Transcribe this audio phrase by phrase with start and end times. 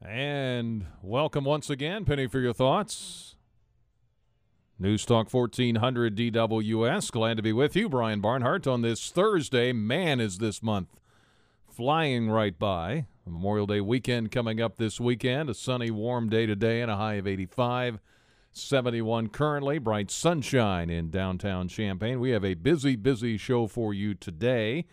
[0.00, 3.34] And welcome once again, Penny for your thoughts.
[4.78, 7.10] News Talk 1400 DWS.
[7.10, 9.72] Glad to be with you, Brian Barnhart, on this Thursday.
[9.72, 11.00] Man, is this month
[11.68, 13.06] flying right by.
[13.26, 15.50] Memorial Day weekend coming up this weekend.
[15.50, 17.98] A sunny, warm day today and a high of 85.
[18.52, 19.78] 71 currently.
[19.78, 22.20] Bright sunshine in downtown Champaign.
[22.20, 24.86] We have a busy, busy show for you today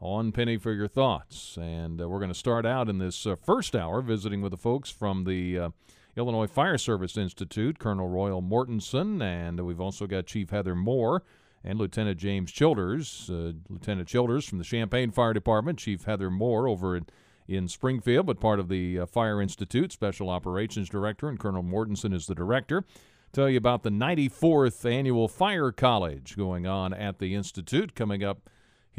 [0.00, 1.56] on Penny for Your Thoughts.
[1.60, 4.56] And uh, we're going to start out in this uh, first hour visiting with the
[4.56, 5.70] folks from the uh,
[6.16, 11.22] Illinois Fire Service Institute, Colonel Royal Mortensen, and we've also got Chief Heather Moore
[11.62, 13.28] and Lieutenant James Childers.
[13.30, 17.06] Uh, Lieutenant Childers from the Champaign Fire Department, Chief Heather Moore over in,
[17.46, 22.14] in Springfield, but part of the uh, Fire Institute, Special Operations Director, and Colonel Mortensen
[22.14, 22.84] is the director.
[23.32, 28.50] Tell you about the 94th Annual Fire College going on at the Institute coming up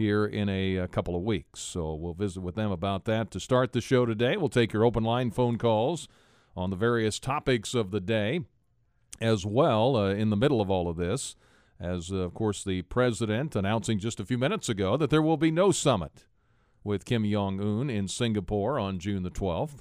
[0.01, 1.59] here in a, a, couple of weeks.
[1.59, 3.31] So we'll visit with them about that.
[3.31, 6.07] To start the show today, we'll take your open line phone calls
[6.55, 8.41] on the various topics of the day
[9.21, 11.35] as well uh, in the middle of all of this.
[11.79, 15.37] As, uh, of course, the president announcing just a few minutes ago that there will
[15.37, 16.25] be no summit
[16.83, 19.79] with Kim Jong un in Singapore on June the 12th.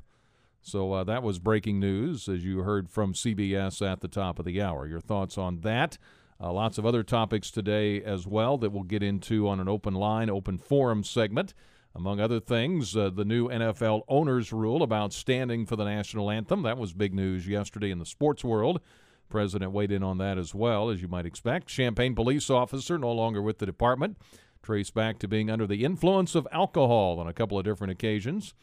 [0.62, 4.44] So uh, that was breaking news, as you heard from CBS at the top of
[4.44, 4.86] the hour.
[4.86, 5.96] Your thoughts on that?
[6.42, 9.94] Uh, lots of other topics today as well that we'll get into on an open
[9.94, 11.52] line, open forum segment.
[11.94, 16.62] Among other things, uh, the new NFL owners rule about standing for the national anthem.
[16.62, 18.80] That was big news yesterday in the sports world.
[19.28, 21.66] President weighed in on that as well, as you might expect.
[21.66, 24.16] Champaign police officer no longer with the department,
[24.62, 28.54] traced back to being under the influence of alcohol on a couple of different occasions.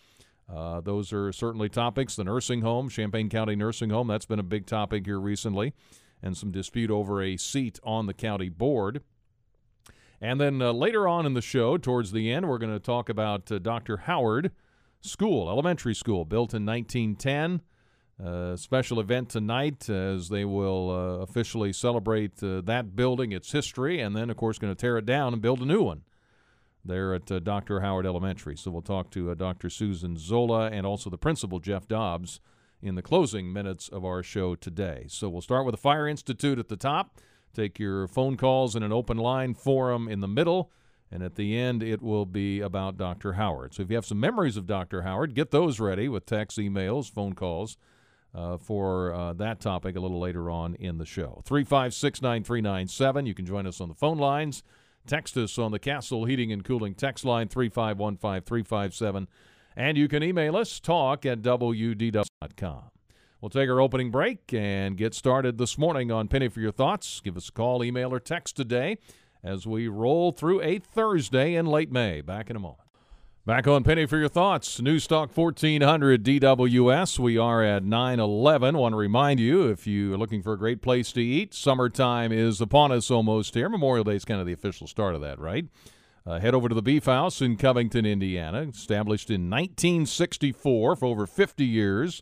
[0.51, 2.15] Uh, those are certainly topics.
[2.15, 5.73] The nursing home, Champaign County Nursing Home, that's been a big topic here recently
[6.21, 9.01] and some dispute over a seat on the county board.
[10.19, 13.07] And then uh, later on in the show, towards the end, we're going to talk
[13.09, 13.97] about uh, Dr.
[13.97, 14.51] Howard
[15.01, 17.61] School, elementary school, built in 1910.
[18.23, 24.01] Uh, special event tonight as they will uh, officially celebrate uh, that building, its history,
[24.01, 26.01] and then, of course, going to tear it down and build a new one
[26.83, 27.81] there at uh, Dr.
[27.81, 28.57] Howard Elementary.
[28.57, 29.69] So we'll talk to Dr.
[29.69, 32.39] Susan Zola and also the principal, Jeff Dobbs
[32.81, 35.05] in the closing minutes of our show today.
[35.07, 37.17] So we'll start with the Fire Institute at the top,
[37.53, 40.71] take your phone calls in an open line forum in the middle,
[41.11, 43.33] and at the end it will be about Dr.
[43.33, 43.73] Howard.
[43.73, 45.01] So if you have some memories of Dr.
[45.01, 47.77] Howard, get those ready with texts, emails, phone calls.
[48.35, 51.41] Uh, for uh, that topic a little later on in the show.
[51.45, 53.25] 356 9397.
[53.25, 54.61] You can join us on the phone lines.
[55.07, 59.27] Text us on the Castle Heating and Cooling text line 3515 357
[59.77, 62.81] and you can email us, talk at WDWS.com.
[63.39, 67.21] We'll take our opening break and get started this morning on Penny for Your Thoughts.
[67.23, 68.97] Give us a call, email, or text today
[69.43, 72.21] as we roll through a Thursday in late May.
[72.21, 72.81] Back in a moment.
[73.45, 77.19] Back on Penny for Your Thoughts, News Talk 1400 DWS.
[77.19, 78.75] We are at 911.
[78.75, 82.59] Want to remind you if you're looking for a great place to eat, summertime is
[82.59, 83.69] upon us almost here.
[83.69, 85.67] Memorial Day is kind of the official start of that, right?
[86.27, 91.25] Uh, head over to the Beef House in Covington, Indiana, established in 1964 for over
[91.25, 92.21] 50 years.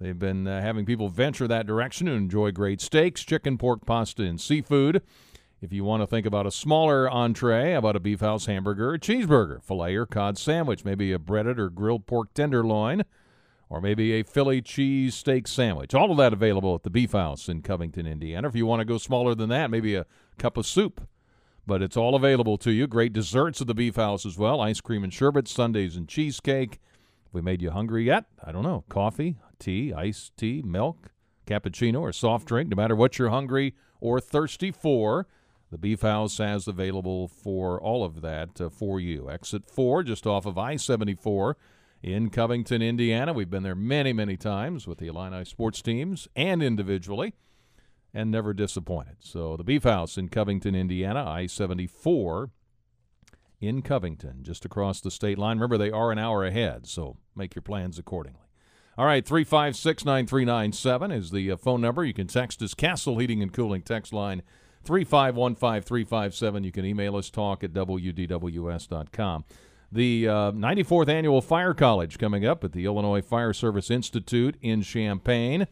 [0.00, 4.24] They've been uh, having people venture that direction and enjoy great steaks, chicken, pork, pasta,
[4.24, 5.00] and seafood.
[5.62, 8.98] If you want to think about a smaller entree, about a Beef House hamburger, a
[8.98, 13.04] cheeseburger, filet or cod sandwich, maybe a breaded or grilled pork tenderloin,
[13.68, 15.94] or maybe a Philly cheese steak sandwich.
[15.94, 18.48] All of that available at the Beef House in Covington, Indiana.
[18.48, 20.04] If you want to go smaller than that, maybe a
[20.36, 21.00] cup of soup
[21.66, 22.86] but it's all available to you.
[22.86, 26.78] Great desserts at the Beef House as well ice cream and sherbet, sundaes and cheesecake.
[27.26, 28.84] If we made you hungry yet, I don't know.
[28.88, 31.10] Coffee, tea, iced tea, milk,
[31.46, 35.26] cappuccino, or soft drink, no matter what you're hungry or thirsty for.
[35.70, 39.28] The Beef House has available for all of that uh, for you.
[39.28, 41.56] Exit 4, just off of I 74
[42.02, 43.32] in Covington, Indiana.
[43.32, 47.34] We've been there many, many times with the Illini sports teams and individually
[48.16, 49.16] and never disappointed.
[49.20, 52.50] So the Beef House in Covington, Indiana, I 74
[53.60, 55.58] in Covington, just across the state line.
[55.58, 58.40] Remember, they are an hour ahead, so make your plans accordingly.
[58.96, 62.02] All right, 356 9397 is the uh, phone number.
[62.04, 64.42] You can text us, Castle Heating and Cooling text line
[64.86, 66.64] 3515357.
[66.64, 69.44] You can email us, talk at WDWS.com.
[69.92, 74.82] The uh, 94th Annual Fire College coming up at the Illinois Fire Service Institute in
[74.82, 75.66] Champaign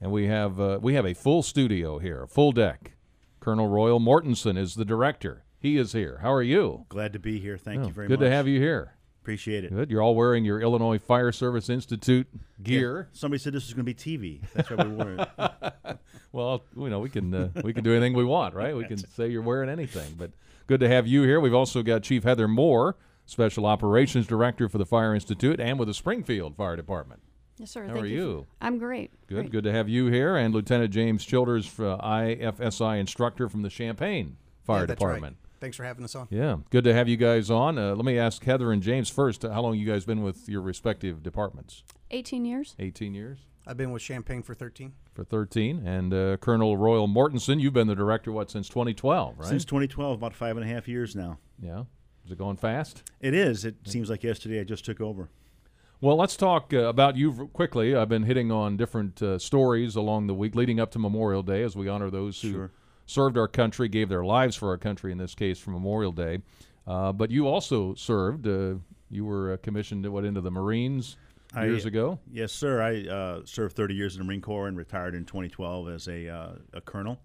[0.00, 2.92] and we have uh, we have a full studio here, a full deck.
[3.40, 5.44] Colonel Royal Mortensen is the director.
[5.58, 6.18] He is here.
[6.22, 6.84] How are you?
[6.88, 7.56] Glad to be here.
[7.56, 8.20] Thank oh, you very good much.
[8.20, 8.96] Good to have you here.
[9.22, 9.74] Appreciate it.
[9.74, 9.90] Good.
[9.90, 12.28] You're all wearing your Illinois Fire Service Institute
[12.62, 13.08] gear.
[13.10, 13.18] Yeah.
[13.18, 14.40] Somebody said this was going to be TV.
[14.54, 15.98] That's why we wore it.
[16.32, 18.76] well, you know, we can uh, we can do anything we want, right?
[18.76, 20.14] We can say you're wearing anything.
[20.16, 20.30] But
[20.68, 21.40] good to have you here.
[21.40, 25.88] We've also got Chief Heather Moore, Special Operations Director for the Fire Institute, and with
[25.88, 27.20] the Springfield Fire Department.
[27.58, 27.86] Yes, sir.
[27.86, 28.16] How Thank are you.
[28.16, 28.46] you?
[28.60, 29.10] I'm great.
[29.28, 29.34] Good.
[29.36, 29.50] Great.
[29.50, 34.36] Good to have you here, and Lieutenant James Childers, uh, IFSI instructor from the Champaign
[34.64, 35.08] Fire Yeah, that's right.
[35.14, 35.36] Department.
[35.58, 36.28] Thanks for having us on.
[36.30, 37.78] Yeah, good to have you guys on.
[37.78, 39.42] Uh, let me ask Heather and James first.
[39.42, 41.82] How long you guys been with your respective departments?
[42.10, 42.74] 18 years.
[42.78, 44.92] 18 years I've been with Champaign for 13.
[45.14, 49.48] for 13, and uh, Colonel Royal Mortensen, you've been the director what since 2012, right?
[49.48, 51.38] Since 2012, about five and a half years now.
[51.60, 51.84] yeah.
[52.24, 53.08] Is it going fast?
[53.20, 53.64] It is.
[53.64, 55.30] It seems like yesterday I just took over.
[56.00, 57.94] Well, let's talk uh, about you quickly.
[57.96, 61.62] I've been hitting on different uh, stories along the week leading up to Memorial Day
[61.62, 62.70] as we honor those who Sure.
[63.06, 66.40] served our country, gave their lives for our country, in this case, for Memorial Day.
[66.86, 68.46] Uh, but you also served.
[68.46, 68.74] Uh,
[69.10, 71.16] you were uh, commissioned what into the Marines
[71.54, 72.18] I- years ago.
[72.30, 72.82] Yes, sir.
[72.82, 76.28] I uh, served 30 years in the Marine Corps and retired in 2012 as a,
[76.28, 77.20] uh, a colonel.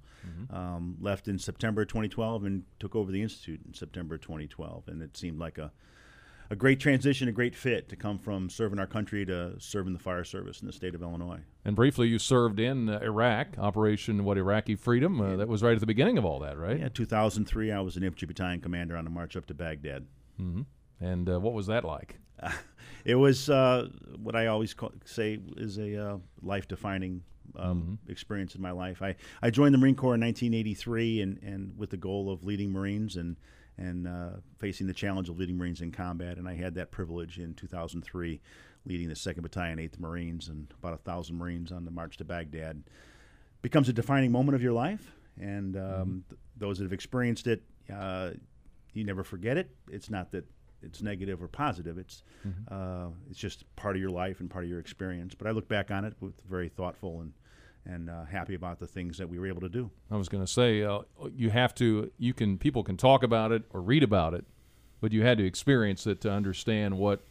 [0.51, 4.87] Um, left in September 2012 and took over the institute in September 2012.
[4.87, 5.71] And it seemed like a,
[6.51, 9.99] a great transition, a great fit to come from serving our country to serving the
[9.99, 11.39] fire service in the state of Illinois.
[11.63, 15.21] And briefly, you served in uh, Iraq, Operation what Iraqi Freedom.
[15.21, 16.77] Uh, that was right at the beginning of all that, right?
[16.77, 20.05] Yeah, 2003, I was an infantry battalion commander on the march up to Baghdad.
[20.37, 20.63] hmm
[20.99, 22.19] And uh, what was that like?
[23.03, 23.87] It was uh,
[24.21, 27.23] what I always call, say is a uh, life-defining
[27.55, 29.01] um, experience in my life.
[29.01, 32.71] I, I joined the Marine Corps in 1983, and, and with the goal of leading
[32.71, 33.37] Marines and
[33.77, 34.29] and uh,
[34.59, 36.37] facing the challenge of leading Marines in combat.
[36.37, 38.41] And I had that privilege in 2003,
[38.85, 42.23] leading the Second Battalion, Eighth Marines, and about a thousand Marines on the march to
[42.25, 42.83] Baghdad.
[43.61, 47.61] Becomes a defining moment of your life, and um, th- those that have experienced it,
[47.93, 48.31] uh,
[48.93, 49.69] you never forget it.
[49.91, 50.45] It's not that
[50.81, 51.97] it's negative or positive.
[51.99, 52.23] It's
[52.71, 55.35] uh, it's just part of your life and part of your experience.
[55.35, 57.33] But I look back on it with very thoughtful and
[57.85, 59.89] and uh, happy about the things that we were able to do.
[60.09, 60.99] I was going to say uh,
[61.35, 62.11] you have to.
[62.17, 64.45] You can people can talk about it or read about it,
[64.99, 67.21] but you had to experience it to understand what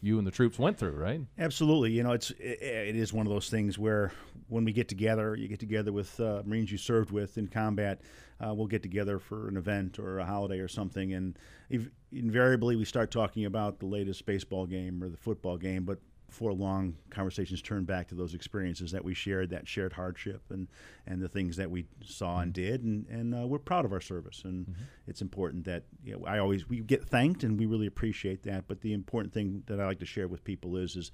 [0.00, 1.20] you and the troops went through, right?
[1.38, 4.12] Absolutely, you know, it's it, it is one of those things where
[4.48, 8.00] when we get together, you get together with uh, Marines you served with in combat.
[8.40, 11.36] Uh, we'll get together for an event or a holiday or something, and
[11.72, 15.84] ev- invariably we start talking about the latest baseball game or the football game.
[15.84, 15.98] But
[16.28, 20.68] before long, conversations turn back to those experiences that we shared, that shared hardship, and
[21.06, 24.00] and the things that we saw and did, and and uh, we're proud of our
[24.00, 24.74] service, and
[25.06, 28.68] it's important that you know, I always we get thanked, and we really appreciate that.
[28.68, 31.10] But the important thing that I like to share with people is is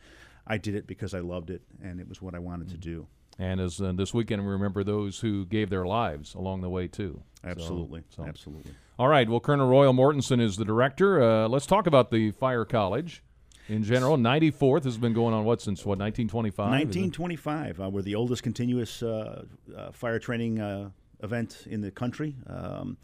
[0.46, 3.06] I did it because I loved it, and it was what I wanted to do.
[3.38, 6.86] And as uh, this weekend, we remember those who gave their lives along the way
[6.88, 7.22] too.
[7.42, 8.72] So- Absolutely, so- absolutely.
[8.96, 9.28] All right.
[9.28, 11.20] Well, Colonel Royal Mortensen is the director.
[11.20, 13.24] Uh, let's talk about the Fire College
[13.68, 14.16] in general.
[14.16, 16.66] 94th has been going on what since what 1925?
[16.66, 17.80] 1925.
[17.80, 19.44] Uh, we're the oldest continuous uh,
[19.76, 20.90] uh, fire training uh,
[21.22, 22.36] event in the country.
[22.46, 22.96] Um,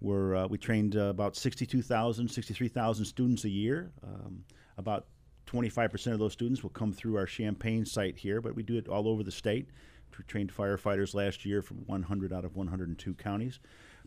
[0.00, 3.92] we're, uh, we trained uh, about 62,000, 63,000 students a year.
[4.02, 4.44] Um,
[4.76, 5.06] about
[5.46, 8.88] 25% of those students will come through our Champaign site here, but we do it
[8.88, 9.68] all over the state.
[10.18, 13.60] We trained firefighters last year from 100 out of 102 counties.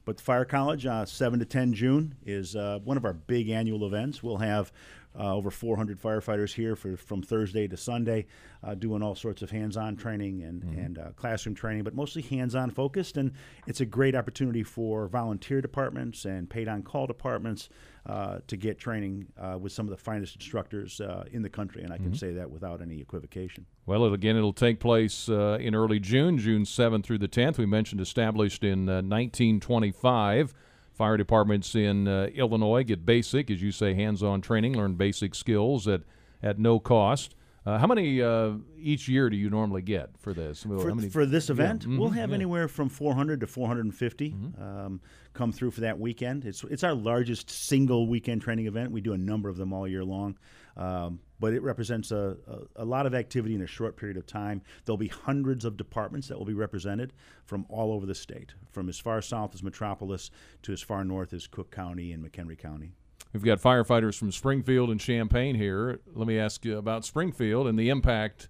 [0.06, 3.88] But Fire College, uh, 7 to 10 June, is uh, one of our big annual
[3.88, 4.22] events.
[4.22, 4.72] We'll have
[5.18, 8.26] uh, over 400 firefighters here for, from Thursday to Sunday,
[8.64, 12.72] uh, doing all sorts of hands-on training and, and uh, classroom training, but mostly hands-on
[12.72, 13.18] focused.
[13.18, 13.32] And
[13.68, 17.70] it's a great opportunity for volunteer departments and paid-on-call departments
[18.06, 21.84] uh, to get training uh, with some of the finest instructors uh, in the country.
[21.84, 23.66] And I can say that without any equivocation.
[23.88, 27.57] Well, it, again, it'll take place uh, in early June, June 7th through the 10th.
[27.57, 30.54] We mentioned established in uh, 1925.
[30.95, 35.87] Fire departments in uh, Illinois get basic, as you say, hands-on training, learn basic skills
[35.87, 36.02] at
[36.42, 37.35] at no cost.
[37.66, 40.66] Uh, how many uh, each year do you normally get for this?
[40.66, 42.35] Well, for, for this event, we'll mhm, have yeah.
[42.35, 44.61] anywhere from 400 to 450 Mm-hmm.
[44.61, 45.02] um,
[45.33, 46.45] come through for that weekend.
[46.45, 48.92] It's it's our largest single weekend training event.
[48.92, 50.37] We do a number of them all year long,
[50.78, 54.25] um, but it represents a, a, a lot of activity in a short period of
[54.25, 54.61] time.
[54.85, 57.13] There'll be hundreds of departments that will be represented
[57.45, 60.31] from all over the state, from as far south as Metropolis
[60.63, 62.94] to as far north as Cook County and McHenry County.
[63.33, 65.99] We've got firefighters from Springfield and Champaign here.
[66.13, 68.47] Let me ask you about Springfield and the impact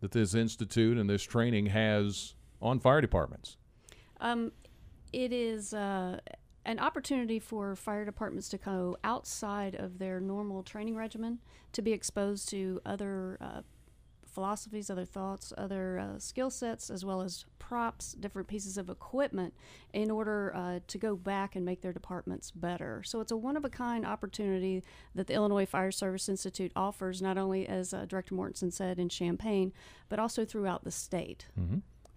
[0.00, 3.56] that this institute and this training has on fire departments.
[4.20, 4.52] Um,
[5.12, 6.18] it is uh,
[6.68, 11.38] an opportunity for fire departments to go outside of their normal training regimen
[11.72, 13.62] to be exposed to other uh,
[14.26, 19.54] philosophies, other thoughts, other uh, skill sets, as well as props, different pieces of equipment,
[19.94, 23.02] in order uh, to go back and make their departments better.
[23.02, 24.84] So it's a one of a kind opportunity
[25.14, 29.08] that the Illinois Fire Service Institute offers, not only, as uh, Director Mortensen said, in
[29.08, 29.72] Champaign,
[30.10, 31.46] but also throughout the state.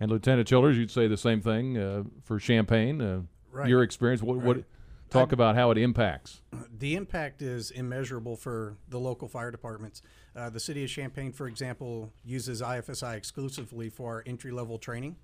[0.02, 3.28] And Lieutenant Childers, you'd say the same thing uh, for Champaign.
[3.52, 3.68] Right.
[3.68, 4.64] Your experience, what, what
[5.10, 6.42] talk about how it impacts.
[6.80, 10.02] The impact is immeasurable for the local fire departments.
[10.36, 15.18] Uh, the city of Champaign, for example, uses IFSI exclusively for our entry level training.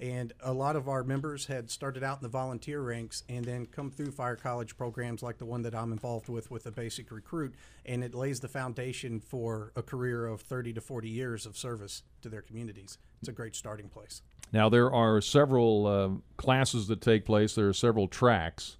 [0.00, 3.66] And a lot of our members had started out in the volunteer ranks and then
[3.66, 7.10] come through fire college programs like the one that I'm involved with with the basic
[7.10, 7.54] recruit.
[7.84, 12.02] And it lays the foundation for a career of 30 to 40 years of service
[12.22, 12.98] to their communities.
[13.20, 14.22] It's a great starting place.
[14.52, 17.54] Now there are several uh, classes that take place.
[17.54, 18.76] There are several tracks.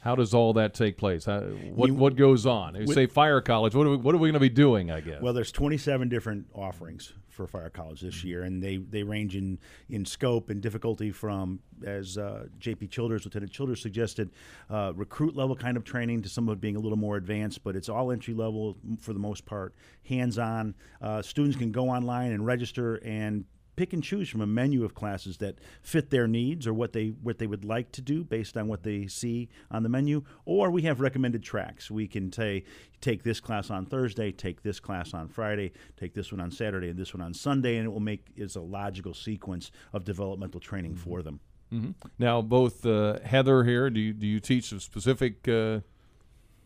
[0.00, 1.26] How does all that take place?
[1.26, 2.74] How, what You- what goes on?
[2.74, 3.74] You With- say fire college.
[3.74, 4.90] What are we, what are we going to be doing?
[4.90, 5.22] I guess.
[5.22, 9.58] Well, there's 27 different offerings for Fire College this year, and they, they range in,
[9.88, 12.88] in scope and difficulty from, as uh, J.P.
[12.88, 14.30] Childers, Lieutenant Childers suggested,
[14.68, 17.64] uh, recruit level kind of training to some of it being a little more advanced,
[17.64, 19.74] but it's all entry level for the most part,
[20.06, 20.74] hands on.
[21.00, 24.94] Uh, students can go online and register and pick and choose from a menu of
[24.94, 28.56] classes that fit their needs or what they what they would like to do based
[28.56, 32.62] on what they see on the menu or we have recommended tracks we can say
[33.00, 36.90] take this class on Thursday take this class on Friday take this one on Saturday
[36.90, 40.60] and this one on Sunday and it will make is a logical sequence of developmental
[40.60, 41.40] training for them
[41.72, 41.94] Mhm.
[42.18, 43.88] Now, both uh, Heather here.
[43.88, 45.80] Do you do you teach a specific uh,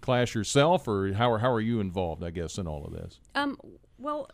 [0.01, 2.25] class yourself, or how are how are you involved?
[2.25, 3.21] I guess in all of this.
[3.37, 3.57] Um,
[3.99, 4.29] well,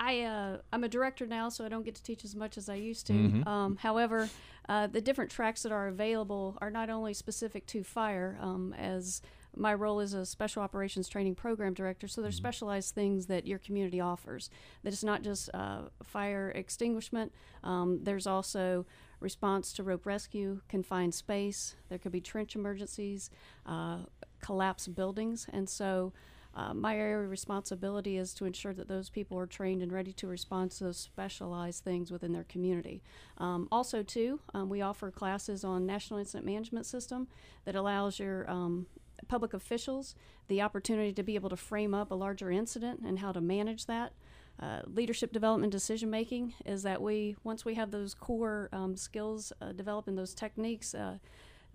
[0.00, 2.68] I uh, I'm a director now, so I don't get to teach as much as
[2.68, 3.14] I used to.
[3.46, 4.28] Um, however,
[4.68, 9.22] uh, the different tracks that are available are not only specific to fire, um, as
[9.56, 12.08] my role is a special operations training program director.
[12.08, 14.50] So there's specialized things that your community offers.
[14.82, 17.32] That it's not just uh, fire extinguishment.
[17.62, 18.86] Um, there's also
[19.20, 21.76] response to rope rescue, confined space.
[21.88, 23.30] There could be trench emergencies,
[23.64, 23.98] uh,
[24.40, 26.12] collapsed buildings, and so.
[26.56, 30.12] Uh, my area of responsibility is to ensure that those people are trained and ready
[30.12, 33.02] to respond to those specialized things within their community.
[33.38, 37.26] Um, also, too, um, we offer classes on National Incident Management System
[37.64, 38.86] that allows your um,
[39.26, 40.14] public officials
[40.48, 43.86] the opportunity to be able to frame up a larger incident and how to manage
[43.86, 44.12] that.
[44.60, 49.52] Uh, leadership development decision making is that we once we have those core um, skills
[49.60, 51.18] uh, developed and those techniques uh,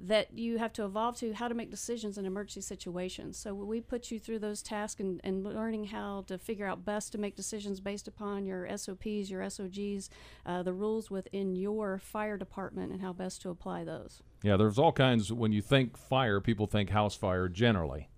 [0.01, 3.37] that you have to evolve to how to make decisions in emergency situations.
[3.37, 7.11] So we put you through those tasks and, and learning how to figure out best
[7.11, 10.09] to make decisions based upon your SOPs, your SOGs,
[10.45, 14.23] uh, the rules within your fire department, and how best to apply those.
[14.41, 15.33] Yeah, there's all kinds.
[15.33, 18.09] When you think fire, people think house fire generally,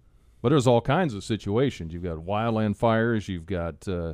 [0.43, 1.93] but there's all kinds of situations.
[1.93, 3.27] You've got wildland fires.
[3.27, 4.13] You've got uh,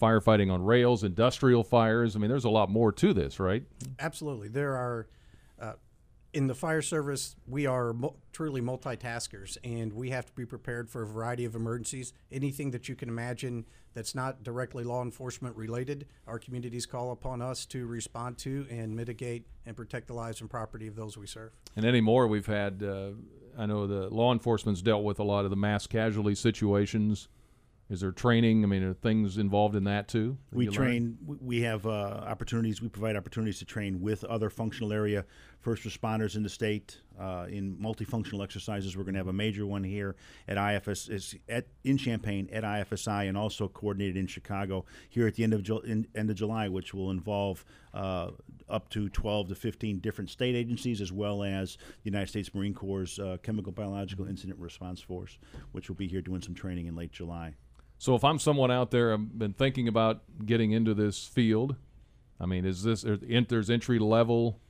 [0.00, 2.14] firefighting on rails, industrial fires.
[2.14, 3.64] I mean, there's a lot more to this, right?
[3.98, 4.48] Absolutely.
[4.48, 5.08] There are,
[6.34, 10.88] in the fire service, we are mo- truly multitaskers and we have to be prepared
[10.90, 12.12] for a variety of emergencies.
[12.30, 17.40] Anything that you can imagine that's not directly law enforcement related, our communities call upon
[17.40, 21.26] us to respond to and mitigate and protect the lives and property of those we
[21.26, 21.52] serve.
[21.76, 22.82] And anymore, we've had.
[22.82, 23.10] Uh,
[23.56, 27.26] I know the law enforcement's dealt with a lot of the mass casualty situations.
[27.90, 28.62] Is there training?
[28.62, 30.36] I mean, are things involved in that too?
[30.50, 30.76] that We you learn?
[30.76, 31.18] train.
[31.26, 32.80] we- We have uh, opportunities.
[32.82, 35.24] We provide opportunities to train with other functional area
[35.68, 38.96] first responders in the state uh, in multifunctional exercises.
[38.96, 40.16] We're going to have a major one here
[40.48, 45.34] at IFS is at in Champaign at IFSI, and also coordinated in Chicago here at
[45.34, 48.30] the end of Ju- in, end of July, which will involve uh,
[48.70, 52.72] up to 12 to 15 different state agencies, as well as the United States Marine
[52.72, 55.36] Corps' uh, Chemical Biological Incident Response Force,
[55.72, 57.52] which will be here doing some training in late July.
[57.98, 61.76] So if I'm someone out there, I've been thinking about getting into this field.
[62.40, 64.60] I mean, is this there- there's entry level?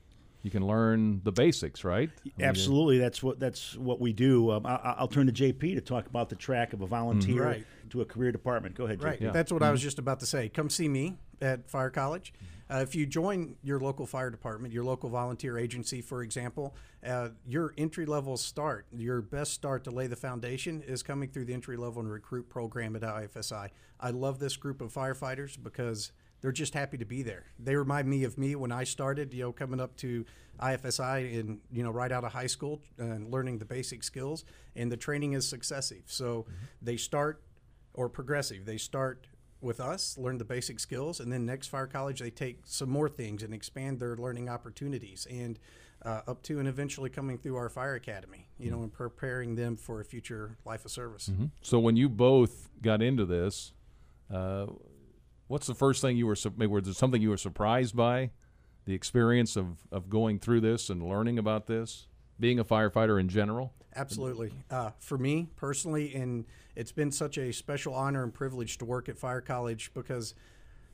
[0.41, 2.09] You can learn the basics, right?
[2.25, 4.51] I mean, Absolutely, that's what that's what we do.
[4.51, 7.65] Um, I, I'll turn to JP to talk about the track of a volunteer Right.
[7.89, 8.75] to a career department.
[8.75, 9.03] Go ahead, JP.
[9.03, 9.21] Right.
[9.21, 9.31] Yeah.
[9.31, 10.47] That's what I was just about to say.
[10.47, 12.33] Come see me at Fire College.
[12.71, 17.29] Uh, if you join your local fire department, your local volunteer agency, for example, uh,
[17.47, 21.53] your entry level start, your best start to lay the foundation is coming through the
[21.53, 23.69] entry level and recruit program at IFSI.
[23.99, 27.45] I love this group of firefighters because they're just happy to be there.
[27.59, 30.25] They remind me of me when I started, you know, coming up to
[30.61, 34.45] IFSI and, you know, right out of high school and learning the basic skills.
[34.75, 36.03] And the training is successive.
[36.05, 36.45] So
[36.81, 37.41] they start
[37.93, 38.65] or progressive.
[38.65, 39.27] They start
[39.61, 43.09] with us, learn the basic skills, and then next fire college they take some more
[43.09, 45.59] things and expand their learning opportunities, and
[46.05, 49.75] uh, up to and eventually coming through our fire academy, you know, and preparing them
[49.75, 51.27] for a future life of service.
[51.27, 51.51] Mhm.
[51.61, 53.73] So when you both got into this,
[54.31, 54.67] uh,
[55.49, 56.37] what's the first thing you were?
[56.69, 58.31] Was there something you were surprised by?
[58.85, 62.07] The experience of of going through this and learning about this,
[62.39, 63.73] being a firefighter in general.
[63.95, 64.53] Absolutely.
[64.69, 69.09] Uh, for me personally, and it's been such a special honor and privilege to work
[69.09, 70.35] at Fire College because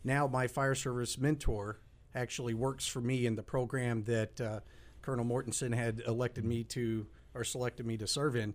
[0.04, 1.78] now my fire service mentor
[2.16, 4.60] actually works for me in the program that uh,
[5.02, 8.54] Colonel Mortensen had elected me to or selected me to serve in.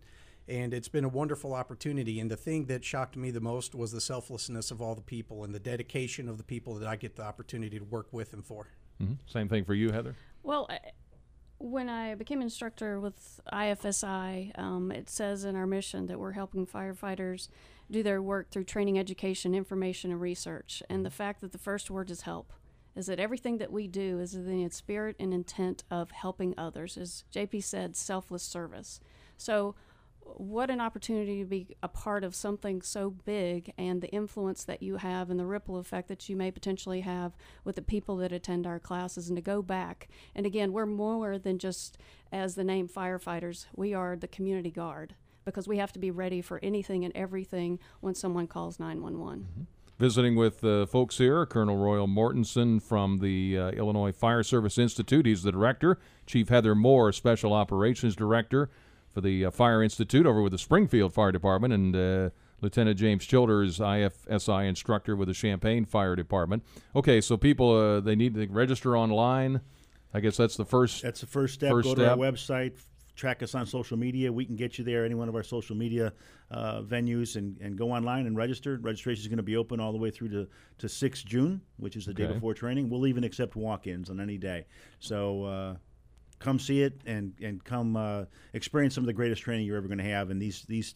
[0.50, 2.18] And it's been a wonderful opportunity.
[2.18, 5.44] And the thing that shocked me the most was the selflessness of all the people
[5.44, 8.44] and the dedication of the people that I get the opportunity to work with and
[8.44, 8.66] for.
[9.00, 9.18] Mhm.
[9.26, 10.16] Same thing for you, Heather.
[10.42, 10.80] Well, I,
[11.58, 16.66] when I became instructor with IFSI, um, it says in our mission that we're helping
[16.66, 17.48] firefighters
[17.88, 20.82] do their work through training, education, information, and research.
[20.90, 22.52] And the fact that the first word is help
[22.96, 26.96] is that everything that we do is in the spirit and intent of helping others.
[26.96, 29.00] As JP said, selfless service.
[29.36, 29.76] So,
[30.36, 34.82] what an opportunity to be a part of something so big and the influence that
[34.82, 38.32] you have and the ripple effect that you may potentially have with the people that
[38.32, 40.08] attend our classes and to go back.
[40.34, 41.98] And again, we're more than just
[42.32, 46.40] as the name firefighters, we are the community guard because we have to be ready
[46.40, 49.66] for anything and everything when someone calls 911.
[49.98, 55.26] Visiting with uh, folks here, Colonel Royal Mortensen from the uh, Illinois Fire Service Institute.
[55.26, 55.98] He's the director.
[56.26, 58.70] Chief Heather Moore, Special Operations Director
[59.12, 63.24] for the uh, Fire Institute over with the Springfield Fire Department, and uh, Lieutenant James
[63.24, 66.62] Childers, IFSI instructor with the Champaign Fire Department.
[66.94, 69.60] Okay, so people uh, they need to register online.
[70.12, 71.02] I guess that's the first.
[71.02, 71.70] That's the first step.
[71.70, 72.04] First Go step.
[72.04, 72.72] to our website,
[73.20, 74.32] track us on social media.
[74.32, 76.12] We can get you there, any one of our social media
[76.50, 78.78] uh, venues, and, and go online and register.
[78.80, 80.48] Registration is going to be open all the way through to,
[80.78, 82.88] to 6 June, which is the day before training.
[82.88, 84.66] We'll even accept walk ins on any day.
[84.98, 85.76] So uh,
[86.40, 89.86] come see it and, and come uh, experience some of the greatest training you're ever
[89.86, 90.30] going to have.
[90.30, 90.94] And these, these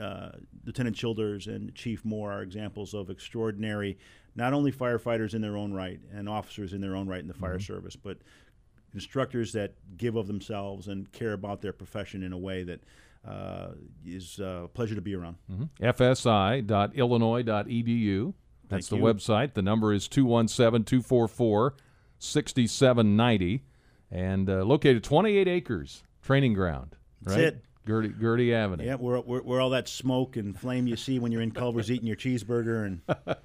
[0.00, 0.30] uh,
[0.64, 3.96] Lieutenant Childers and Chief Moore are examples of extraordinary,
[4.34, 7.34] not only firefighters in their own right and officers in their own right in the
[7.34, 8.18] fire service, but
[8.94, 12.80] instructors that give of themselves and care about their profession in a way that
[13.26, 13.68] uh,
[14.04, 15.36] is uh, a pleasure to be around.
[15.50, 15.70] Mhm.
[15.80, 18.34] fsi.illinois.edu.
[18.68, 19.14] That's Thank the you.
[19.14, 19.54] website.
[19.54, 21.76] The number is 217 244
[22.18, 23.62] 6790
[24.12, 26.94] and uh, located 28 acres, training ground.
[27.22, 27.46] That's right?
[27.46, 27.64] it.
[27.84, 28.84] Gerty, Gerty Avenue.
[28.84, 31.90] Yeah, where, where, where all that smoke and flame you see when you're in Culver's
[31.90, 33.00] eating your cheeseburger, and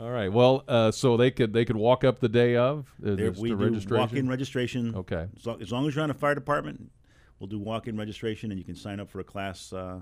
[0.00, 0.32] All right.
[0.32, 3.50] Well, uh, so they could they could walk up the day of uh, there we
[3.50, 4.00] the do registration.
[4.00, 4.96] walk-in registration.
[4.96, 5.28] Okay.
[5.36, 6.90] As long, as long as you're on a fire department,
[7.38, 10.00] we'll do walk-in registration, and you can sign up for a class uh,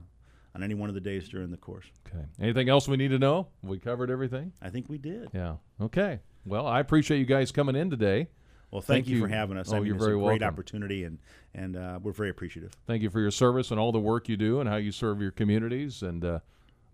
[0.54, 1.84] on any one of the days during the course.
[2.08, 2.24] Okay.
[2.40, 3.48] Anything else we need to know?
[3.62, 4.52] We covered everything.
[4.62, 5.28] I think we did.
[5.34, 5.56] Yeah.
[5.82, 6.20] Okay.
[6.46, 8.28] Well, I appreciate you guys coming in today.
[8.70, 9.22] Well, thank, Thank you, you.
[9.22, 9.72] for having us.
[9.72, 10.54] Oh, I mean, you're it's very a great welcome.
[10.54, 11.18] opportunity, and
[11.54, 12.72] and uh, we're very appreciative.
[12.86, 15.20] Thank you for your service and all the work you do and how you serve
[15.20, 16.02] your communities.
[16.02, 16.38] And uh,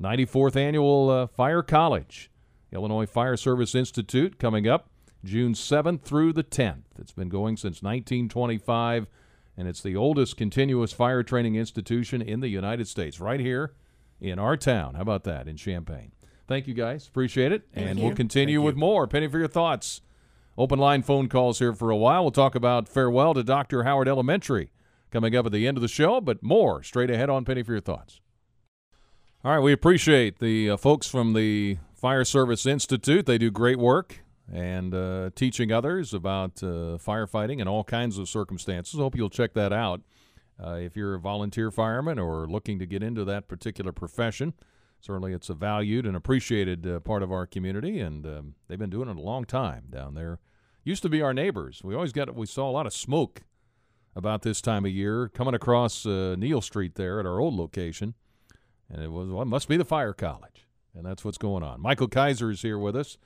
[0.02, 2.30] 94th annual uh, Fire College,
[2.72, 4.88] Illinois Fire Service Institute, coming up
[5.24, 6.84] June 7th through the 10th.
[6.98, 9.06] It's been going since 1925,
[9.58, 13.74] and it's the oldest continuous fire training institution in the United States, right here
[14.20, 14.94] in our town.
[14.94, 16.12] How about that in Champaign?
[16.48, 17.06] Thank you guys.
[17.08, 17.66] Appreciate it.
[17.74, 18.80] and we'll continue Thank with you.
[18.80, 19.06] more.
[19.06, 20.00] Penny for your thoughts.
[20.58, 22.22] Open line phone calls here for a while.
[22.22, 23.82] We'll talk about farewell to Dr.
[23.84, 24.70] Howard Elementary
[25.10, 27.72] coming up at the end of the show, but more straight ahead on Penny for
[27.72, 28.20] Your Thoughts.
[29.44, 33.26] All right, we appreciate the uh, folks from the Fire Service Institute.
[33.26, 34.20] They do great work
[34.52, 38.98] and uh, teaching others about uh, firefighting in all kinds of circumstances.
[38.98, 40.00] Hope you'll check that out
[40.62, 44.54] uh, if you're a volunteer fireman or looking to get into that particular profession.
[45.06, 48.90] Certainly, it's a valued and appreciated uh, part of our community, and um, they've been
[48.90, 50.40] doing it a long time down there.
[50.82, 51.80] Used to be our neighbors.
[51.84, 53.42] We always got we saw a lot of smoke
[54.16, 58.14] about this time of year coming across uh, Neil Street there at our old location,
[58.90, 61.80] and it was well, it must be the fire college, and that's what's going on.
[61.80, 63.16] Michael Kaiser is here with us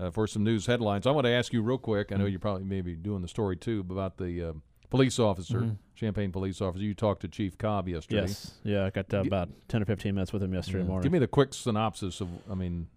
[0.00, 1.06] uh, for some news headlines.
[1.06, 2.10] I want to ask you real quick.
[2.10, 4.52] I know you're probably maybe doing the story too about the uh,
[4.90, 6.84] police officer, Champaign police officer.
[6.84, 8.22] You talked to Chief Cobb yesterday.
[8.22, 8.52] Yes.
[8.62, 10.84] Yeah, I got uh, about 10 or 15 minutes with him yesterday Yeah.
[10.86, 11.02] morning.
[11.02, 12.28] Give me the quick synopsis of.
[12.50, 12.88] I mean,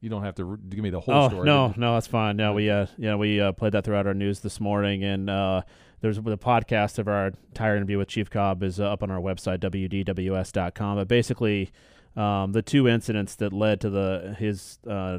[0.00, 1.46] you don't have to re- give me the whole oh, story.
[1.46, 2.36] no, no, that's fine.
[2.36, 5.62] No, we uh, yeah, we uh, played that throughout our news this morning, and uh,
[6.00, 9.20] there's the podcast of our entire interview with Chief Cobb is uh, up on our
[9.20, 10.96] website wdws.com.
[10.96, 11.72] But basically,
[12.14, 15.18] um, the two incidents that led to the his uh,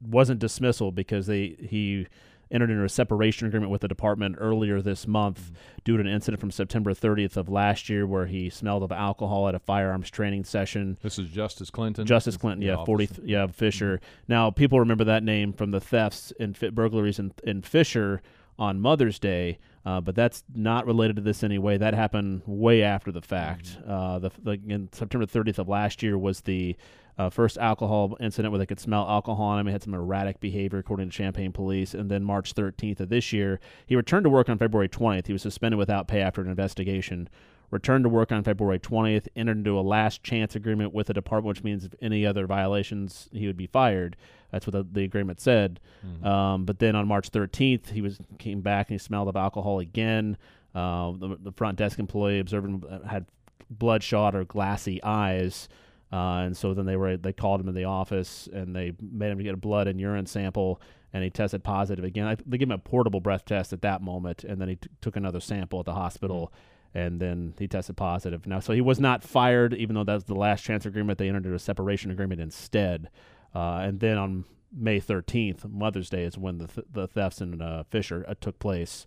[0.00, 2.06] wasn't dismissal because they he
[2.54, 5.50] entered into a separation agreement with the department earlier this month
[5.84, 9.48] due to an incident from September 30th of last year where he smelled of alcohol
[9.48, 10.96] at a firearms training session.
[11.02, 12.06] This is Justice Clinton.
[12.06, 14.00] Justice Clinton, yeah, forty, yeah, Fisher.
[14.28, 18.22] Now people remember that name from the thefts and fi- burglaries in, in Fisher
[18.58, 21.76] on Mother's Day, uh, but that's not related to this anyway.
[21.76, 23.76] That happened way after the fact.
[23.86, 26.76] Uh, the, the in September 30th of last year was the
[27.18, 29.66] uh, first alcohol incident where they could smell alcohol on him.
[29.66, 31.94] He had some erratic behavior, according to Champaign police.
[31.94, 35.26] And then March 13th of this year, he returned to work on February 20th.
[35.26, 37.28] He was suspended without pay after an investigation
[37.74, 41.48] returned to work on February 20th, entered into a last chance agreement with the department,
[41.48, 44.16] which means if any other violations, he would be fired.
[44.52, 45.80] That's what the, the agreement said.
[46.24, 49.80] Um, but then on March 13th, he was came back and he smelled of alcohol
[49.80, 50.36] again.
[50.72, 53.26] Uh, the, the front desk employee observed him uh, had
[53.70, 55.68] bloodshot or glassy eyes.
[56.14, 59.32] Uh, and so then they were they called him in the office and they made
[59.32, 60.80] him get a blood and urine sample
[61.12, 62.24] and he tested positive again.
[62.24, 64.88] I, they gave him a portable breath test at that moment and then he t-
[65.00, 66.52] took another sample at the hospital
[66.94, 68.46] and then he tested positive.
[68.46, 71.18] Now, so he was not fired, even though that was the last chance agreement.
[71.18, 73.10] They entered into a separation agreement instead.
[73.52, 77.60] Uh, and then on May 13th, Mother's Day, is when the th- the thefts in
[77.60, 79.04] uh, Fisher uh, took place.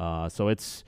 [0.00, 0.82] Uh, so it's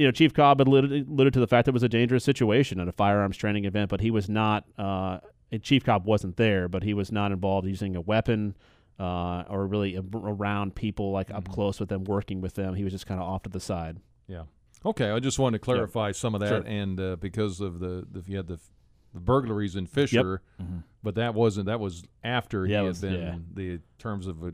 [0.00, 2.80] you know, Chief Cobb alluded, alluded, to the fact that it was a dangerous situation
[2.80, 4.64] at a firearms training event, but he was not.
[4.78, 5.18] Uh,
[5.60, 8.56] Chief Cobb wasn't there, but he was not involved using a weapon
[8.98, 11.36] uh, or really around people, like mm-hmm.
[11.36, 12.74] up close with them, working with them.
[12.74, 13.98] He was just kind of off to the side.
[14.26, 14.44] Yeah.
[14.86, 16.12] Okay, I just wanted to clarify yeah.
[16.12, 16.62] some of that, sure.
[16.64, 18.58] and uh, because of the, the you had the,
[19.12, 20.66] the burglaries in Fisher, yep.
[20.66, 20.78] mm-hmm.
[21.02, 23.34] but that wasn't that was after yeah, he had was, been yeah.
[23.52, 24.52] the terms of a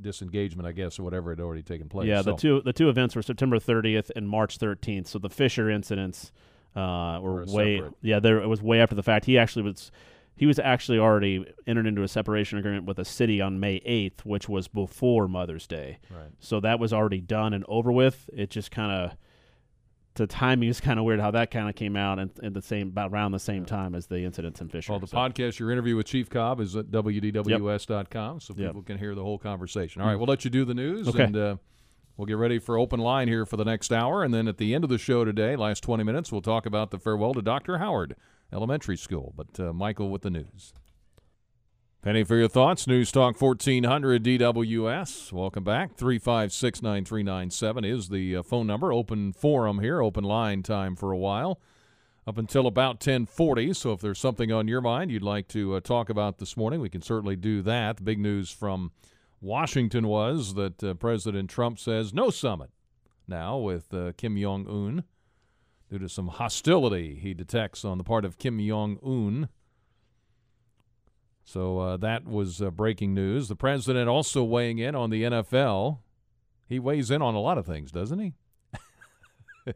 [0.00, 2.08] disengagement, I guess, or whatever had already taken place.
[2.08, 2.32] Yeah, so.
[2.32, 5.06] the two the two events were September 30th and March 13th.
[5.06, 6.32] So the Fisher incidents
[6.76, 7.94] uh, were, way separate.
[8.02, 9.24] yeah, there it was way after the fact.
[9.24, 9.90] He actually was
[10.38, 14.24] he was actually already entered into a separation agreement with a city on May 8th,
[14.24, 15.98] which was before Mother's Day.
[16.10, 16.30] Right.
[16.38, 18.30] So that was already done and over with.
[18.32, 19.16] It just kind of
[20.18, 22.62] the timing is kind of weird how that kind of came out and at the
[22.62, 24.92] same about around the same time as the incidents in Fisher.
[24.92, 25.16] Well, the so.
[25.16, 28.42] podcast, your interview with Chief Cobb is at wdws.com, yep.
[28.42, 28.86] so people yep.
[28.86, 30.02] can hear the whole conversation.
[30.02, 31.24] All right, we'll let you do the news, okay.
[31.24, 31.56] and uh,
[32.16, 34.74] we'll get ready for open line here for the next hour, and then at the
[34.74, 37.78] end of the show today, last 20 minutes, we'll talk about the farewell to Dr.
[37.78, 38.14] Howard
[38.52, 39.32] Elementary School.
[39.36, 40.74] But uh, Michael with the news.
[42.08, 42.86] Penny for your thoughts.
[42.86, 45.30] News Talk 1400 DWS.
[45.30, 45.94] Welcome back.
[45.94, 48.94] 356 9397 is the uh, phone number.
[48.94, 51.60] Open forum here, open line time for a while
[52.26, 53.74] up until about 1040.
[53.74, 56.80] So if there's something on your mind you'd like to uh, talk about this morning,
[56.80, 57.98] we can certainly do that.
[57.98, 58.90] The big news from
[59.42, 62.70] Washington was that uh, President Trump says no summit
[63.26, 65.04] now with uh, Kim Jong Un
[65.90, 69.50] due to some hostility he detects on the part of Kim Jong Un
[71.48, 73.48] so uh, that was uh, breaking news.
[73.48, 76.00] The president also weighing in on the NFL.
[76.68, 78.34] He weighs in on a lot of things, doesn't he?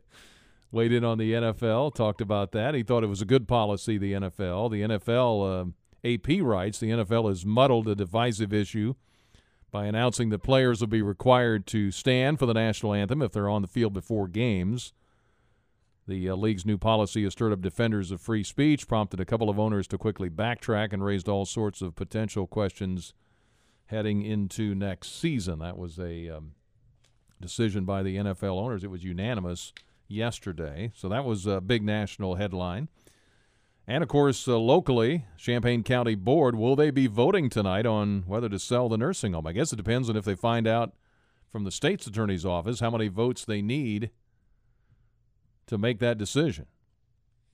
[0.70, 2.74] Weighed in on the NFL, talked about that.
[2.74, 4.70] He thought it was a good policy, the NFL.
[4.70, 8.92] The NFL, uh, AP writes, the NFL has muddled a divisive issue
[9.70, 13.48] by announcing that players will be required to stand for the national anthem if they're
[13.48, 14.92] on the field before games.
[16.07, 19.49] The uh, league's new policy has stirred up defenders of free speech, prompted a couple
[19.49, 23.15] of owners to quickly backtrack, and raised all sorts of potential questions
[23.87, 25.61] heading into next season.
[25.61, 26.53] That was a um,
[27.41, 28.83] decision by the NFL owners.
[28.83, 29.73] It was unanimous
[30.09, 30.91] yesterday.
[30.95, 32.88] So that was a big national headline.
[33.87, 38.49] And of course, uh, locally, Champaign County Board, will they be voting tonight on whether
[38.49, 39.47] to sell the nursing home?
[39.47, 40.95] I guess it depends on if they find out
[41.51, 44.11] from the state's attorney's office how many votes they need
[45.66, 46.66] to make that decision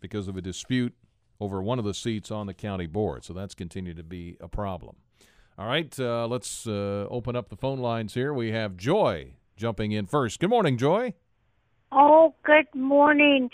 [0.00, 0.94] because of a dispute
[1.40, 3.24] over one of the seats on the county board.
[3.24, 4.96] So that's continued to be a problem.
[5.58, 8.32] All right, uh, let's uh, open up the phone lines here.
[8.32, 10.38] We have Joy jumping in first.
[10.38, 11.14] Good morning, Joy.
[11.90, 13.50] Oh, good morning.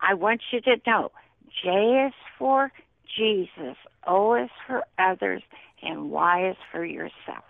[0.00, 1.10] I want you to know
[1.62, 2.70] J is for
[3.16, 5.42] Jesus, O is for others,
[5.82, 7.44] and Y is for yourself.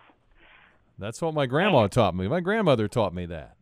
[0.99, 2.29] That's what my grandma taught me.
[2.29, 3.57] My grandmother taught me that.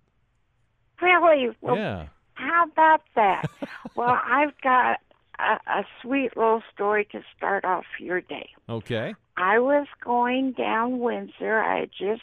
[1.02, 1.54] Really?
[1.60, 2.06] Well, yeah.
[2.36, 3.50] How about that?
[3.96, 5.00] well, I've got
[5.38, 8.50] a, a sweet little story to start off your day.
[8.68, 9.14] Okay.
[9.36, 11.60] I was going down Windsor.
[11.60, 12.22] I just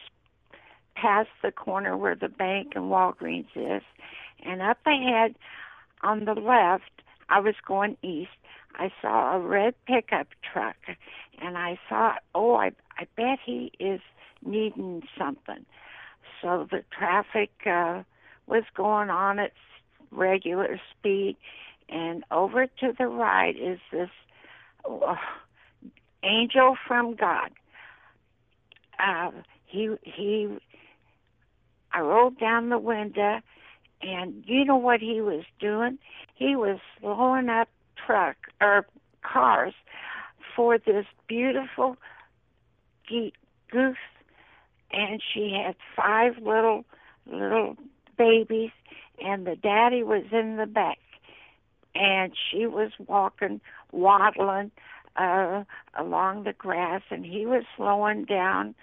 [0.96, 3.82] passed the corner where the bank and Walgreens is,
[4.44, 5.36] and up ahead
[6.02, 8.32] on the left, I was going east.
[8.76, 10.76] I saw a red pickup truck,
[11.40, 14.02] and I thought, oh, I I bet he is
[14.44, 15.66] needing something.
[16.42, 18.04] So the traffic uh,
[18.48, 19.54] was going on at
[20.14, 21.38] regular speed,
[21.90, 24.10] and over to the right is this
[24.90, 25.16] uh,
[26.24, 27.52] angel from God.
[29.00, 29.32] Uh,
[29.66, 30.58] he he.
[31.92, 33.40] I rolled down the window,
[34.02, 36.00] and you know what he was doing?
[36.36, 37.70] He was slowing up
[38.06, 38.86] truck or
[39.22, 39.74] cars
[40.56, 41.98] for this beautiful
[43.08, 43.98] goose,
[44.92, 46.86] and she had five little
[47.26, 47.76] little
[48.18, 48.72] babies
[49.24, 51.00] and the daddy was in the back
[51.96, 54.72] and she was walking waddling
[55.16, 55.64] uh
[55.98, 58.76] along the grass and he was slowing down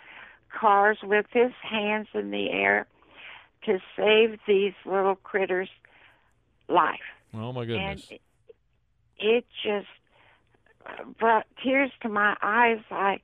[0.53, 2.87] cars with his hands in the air
[3.65, 5.69] to save these little critters
[6.69, 7.01] life.
[7.35, 8.07] Oh my goodness.
[8.11, 8.23] And it,
[9.19, 12.79] it just brought tears to my eyes.
[12.91, 13.21] I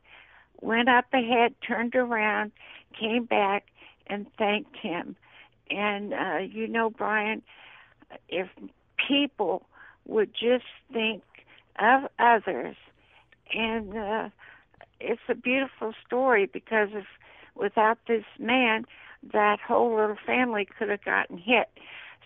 [0.60, 2.52] went up ahead turned around
[2.98, 3.66] came back
[4.06, 5.16] and thanked him
[5.70, 7.42] and uh, you know, Brian,
[8.28, 8.48] if
[9.08, 9.66] people
[10.06, 11.22] would just think
[11.78, 12.76] of others.
[13.52, 14.28] And uh,
[15.00, 17.06] it's a beautiful story because if
[17.54, 18.84] without this man,
[19.32, 21.68] that whole little family could have gotten hit.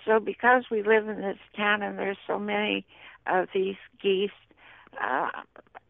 [0.05, 2.87] So because we live in this town and there's so many
[3.26, 4.31] of these geese,
[5.00, 5.29] uh,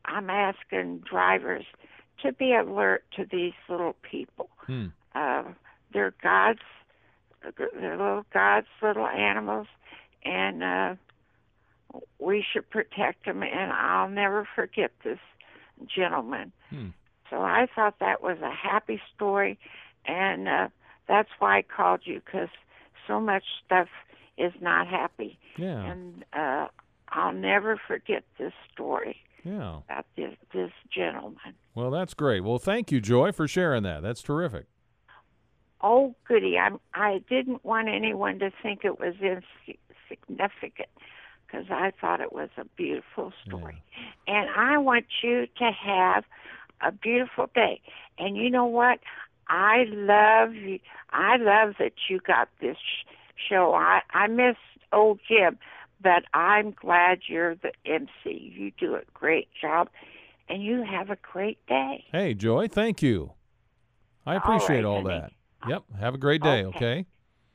[0.04, 1.64] I'm asking drivers
[2.22, 4.50] to be alert to these little people.
[4.66, 4.86] Hmm.
[5.14, 5.44] Uh,
[5.92, 6.60] they're God's,
[7.44, 9.66] little God's little animals,
[10.24, 10.94] and uh,
[12.18, 13.42] we should protect them.
[13.42, 15.18] And I'll never forget this
[15.94, 16.52] gentleman.
[16.70, 16.88] Hmm.
[17.30, 19.58] So I thought that was a happy story,
[20.06, 20.68] and uh,
[21.08, 22.48] that's why I called you because
[23.06, 23.88] so much stuff
[24.36, 25.84] is not happy, Yeah.
[25.92, 26.68] and uh,
[27.10, 29.80] I'll never forget this story Yeah.
[29.88, 31.54] about this this gentleman.
[31.74, 32.42] Well, that's great.
[32.42, 34.02] Well, thank you, Joy, for sharing that.
[34.02, 34.66] That's terrific.
[35.82, 36.58] Oh, goody!
[36.58, 40.88] I I didn't want anyone to think it was insignificant
[41.46, 43.82] because I thought it was a beautiful story,
[44.26, 46.24] and I want you to have
[46.80, 47.80] a beautiful day.
[48.18, 49.00] And you know what?
[49.48, 50.78] I love you.
[51.10, 53.06] I love that you got this sh-
[53.48, 53.74] show.
[53.74, 54.56] I I miss
[54.92, 55.58] old Jim,
[56.00, 58.52] but I'm glad you're the MC.
[58.54, 59.88] You do a great job,
[60.48, 62.04] and you have a great day.
[62.12, 63.32] Hey, Joy, thank you.
[64.26, 65.32] I appreciate right, all that.
[65.68, 65.84] Yep.
[65.98, 66.76] Have a great day, Okay.
[66.76, 67.06] okay?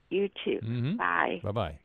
[0.09, 0.59] You too.
[0.63, 0.97] Mhm.
[0.97, 1.39] Bye.
[1.43, 1.79] Bye bye.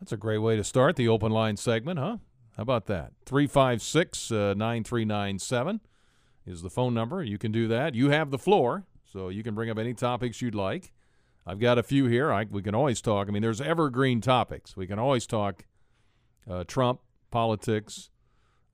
[0.00, 2.16] That's a great way to start the open line segment, huh?
[2.56, 3.12] How about that?
[3.26, 5.80] 356 uh, 9397
[6.46, 7.22] is the phone number.
[7.22, 7.94] You can do that.
[7.94, 10.92] You have the floor, so you can bring up any topics you'd like.
[11.46, 12.32] I've got a few here.
[12.32, 13.28] I, we can always talk.
[13.28, 14.76] I mean, there's evergreen topics.
[14.76, 15.64] We can always talk
[16.48, 18.10] uh, Trump, politics,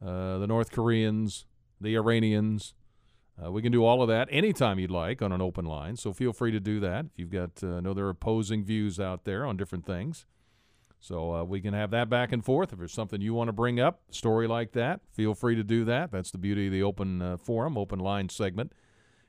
[0.04, 1.44] uh, the North Koreans,
[1.80, 2.74] the Iranians.
[3.42, 5.96] Uh, we can do all of that anytime you'd like on an open line.
[5.96, 7.06] So feel free to do that.
[7.06, 10.24] If you've got, uh, know there are opposing views out there on different things.
[10.98, 12.72] So uh, we can have that back and forth.
[12.72, 15.84] If there's something you want to bring up, story like that, feel free to do
[15.84, 16.10] that.
[16.10, 18.72] That's the beauty of the open uh, forum, open line segment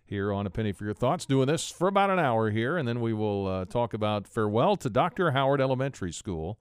[0.06, 1.26] here on A Penny for Your Thoughts.
[1.26, 4.78] Doing this for about an hour here, and then we will uh, talk about farewell
[4.78, 5.32] to Dr.
[5.32, 6.58] Howard Elementary School,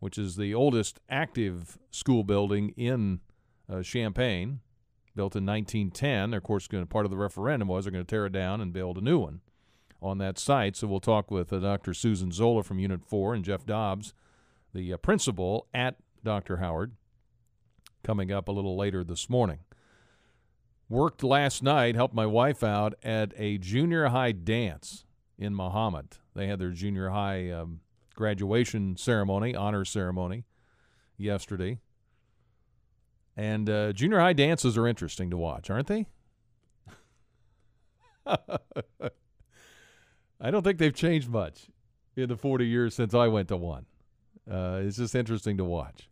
[0.00, 3.20] which is the oldest active school building in
[3.72, 4.60] uh, Champaign,
[5.14, 6.34] built in 1910.
[6.34, 8.98] Of course, part of the referendum was they're going to tear it down and build
[8.98, 9.40] a new one
[10.00, 10.76] on that site.
[10.76, 11.94] So we'll talk with uh, Dr.
[11.94, 14.14] Susan Zola from Unit 4 and Jeff Dobbs,
[14.74, 16.58] the uh, principal at Dr.
[16.58, 16.92] Howard,
[18.02, 19.60] coming up a little later this morning.
[20.88, 25.04] Worked last night, helped my wife out at a junior high dance
[25.38, 26.18] in Mahomet.
[26.34, 27.80] They had their junior high um,
[28.14, 30.44] graduation ceremony, honor ceremony,
[31.16, 31.78] yesterday.
[33.36, 36.06] And uh, junior high dances are interesting to watch, aren't they?
[38.26, 38.58] I
[40.50, 41.68] don't think they've changed much
[42.16, 43.86] in the 40 years since I went to one.
[44.50, 46.08] Uh, it's just interesting to watch.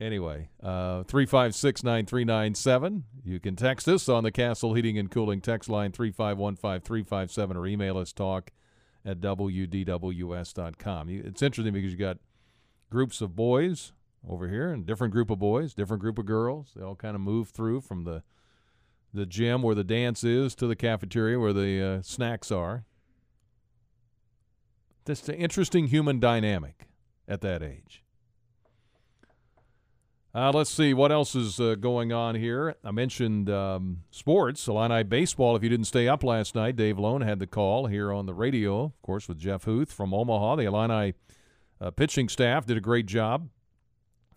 [0.00, 3.04] Anyway, uh, 356 9397.
[3.24, 7.98] You can text us on the Castle Heating and Cooling text line 3515357 or email
[7.98, 8.52] us talk
[9.04, 11.08] at wdws.com.
[11.08, 12.18] It's interesting because you got
[12.90, 13.92] groups of boys
[14.28, 16.72] over here and different group of boys, different group of girls.
[16.76, 18.22] They all kind of move through from the
[19.14, 22.84] the gym where the dance is to the cafeteria where the uh, snacks are.
[25.06, 26.88] That's an interesting human dynamic
[27.26, 28.02] at that age.
[30.34, 32.76] Uh, let's see what else is uh, going on here.
[32.84, 35.56] I mentioned um, sports, Illini baseball.
[35.56, 38.34] If you didn't stay up last night, Dave Loane had the call here on the
[38.34, 40.56] radio, of course, with Jeff Huth from Omaha.
[40.56, 41.14] The Illini
[41.80, 43.48] uh, pitching staff did a great job,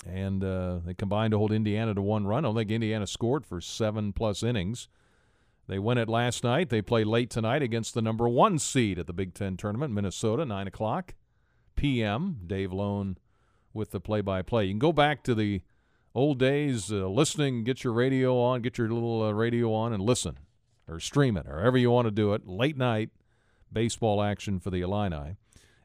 [0.05, 2.43] and uh, they combined to hold Indiana to one run.
[2.43, 4.87] I don't think Indiana scored for seven plus innings.
[5.67, 6.69] They win it last night.
[6.69, 10.45] They play late tonight against the number one seed at the Big Ten tournament, Minnesota,
[10.45, 11.13] 9 o'clock
[11.75, 12.39] p.m.
[12.45, 13.17] Dave Loane
[13.73, 14.65] with the play by play.
[14.65, 15.61] You can go back to the
[16.13, 20.03] old days uh, listening, get your radio on, get your little uh, radio on and
[20.03, 20.39] listen
[20.87, 22.47] or stream it, or however you want to do it.
[22.47, 23.09] Late night
[23.71, 25.37] baseball action for the Illini.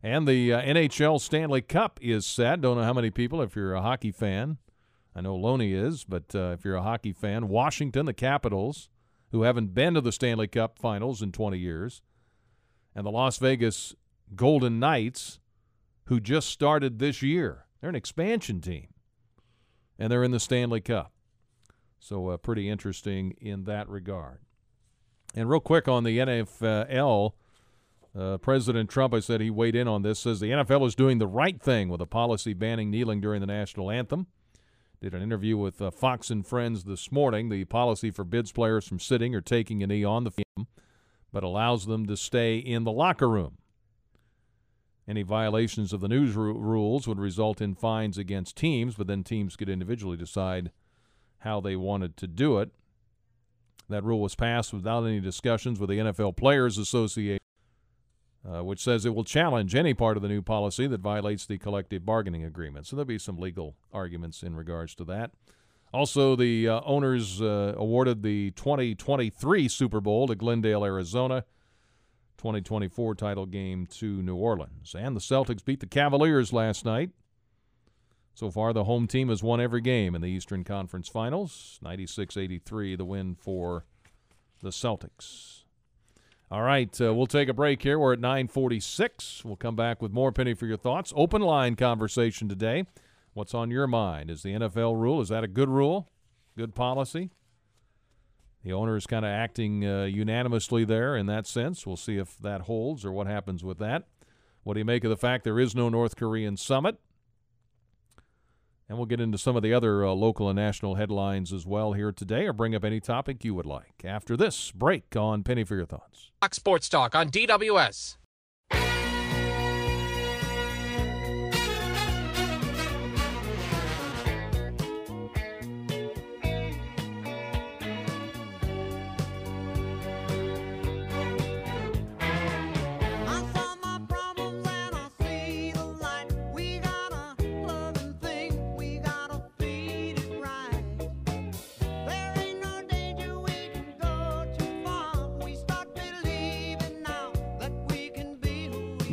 [0.07, 2.61] And the uh, NHL Stanley Cup is set.
[2.61, 4.59] Don't know how many people, if you're a hockey fan,
[5.17, 8.89] I know Loney is, but uh, if you're a hockey fan, Washington, the Capitals,
[9.33, 12.03] who haven't been to the Stanley Cup finals in 20 years,
[12.95, 13.97] and the Las Vegas
[14.37, 15.41] Golden Knights,
[16.05, 17.65] who just started this year.
[17.81, 18.87] They're an expansion team,
[19.99, 21.11] and they're in the Stanley Cup.
[21.99, 24.39] So, uh, pretty interesting in that regard.
[25.35, 27.33] And real quick on the NFL,
[28.19, 31.19] uh, President Trump, I said he weighed in on this, says the NFL is doing
[31.19, 34.27] the right thing with a policy banning kneeling during the national anthem.
[35.03, 37.51] Did an interview with uh, Fox and Friends this morning.
[37.51, 40.67] The policy forbids players from sitting or taking a knee on the field,
[41.31, 43.59] but allows them to stay in the locker room.
[45.07, 49.23] Any violations of the news ru- rules would result in fines against teams, but then
[49.23, 50.71] teams could individually decide
[51.41, 52.71] how they wanted to do it.
[53.89, 57.39] That rule was passed without any discussions with the NFL Players Association,
[58.49, 61.59] uh, which says it will challenge any part of the new policy that violates the
[61.59, 62.87] collective bargaining agreement.
[62.87, 65.33] So there'll be some legal arguments in regards to that.
[65.93, 71.45] Also, the uh, owners uh, awarded the 2023 Super Bowl to Glendale, Arizona.
[72.39, 74.95] 2024 title game to New Orleans.
[74.97, 77.11] And the Celtics beat the Cavaliers last night.
[78.35, 81.79] So far, the home team has won every game in the Eastern Conference Finals.
[81.83, 83.87] 96 83, the win for
[84.63, 85.56] the Celtics.
[86.49, 87.99] All right, uh, we'll take a break here.
[87.99, 89.45] We're at 946.
[89.45, 91.13] We'll come back with more Penny for your thoughts.
[91.17, 92.85] Open line conversation today.
[93.35, 94.31] What's on your mind?
[94.31, 96.09] Is the NFL rule, is that a good rule?
[96.57, 97.31] Good policy?
[98.63, 101.85] The owner is kind of acting uh, unanimously there in that sense.
[101.85, 104.05] We'll see if that holds or what happens with that.
[104.63, 106.97] What do you make of the fact there is no North Korean summit?
[108.89, 111.93] And we'll get into some of the other uh, local and national headlines as well
[111.93, 114.03] here today, or bring up any topic you would like.
[114.05, 116.31] After this break on Penny for Your Thoughts.
[116.41, 118.17] Fox Sports Talk on DWS.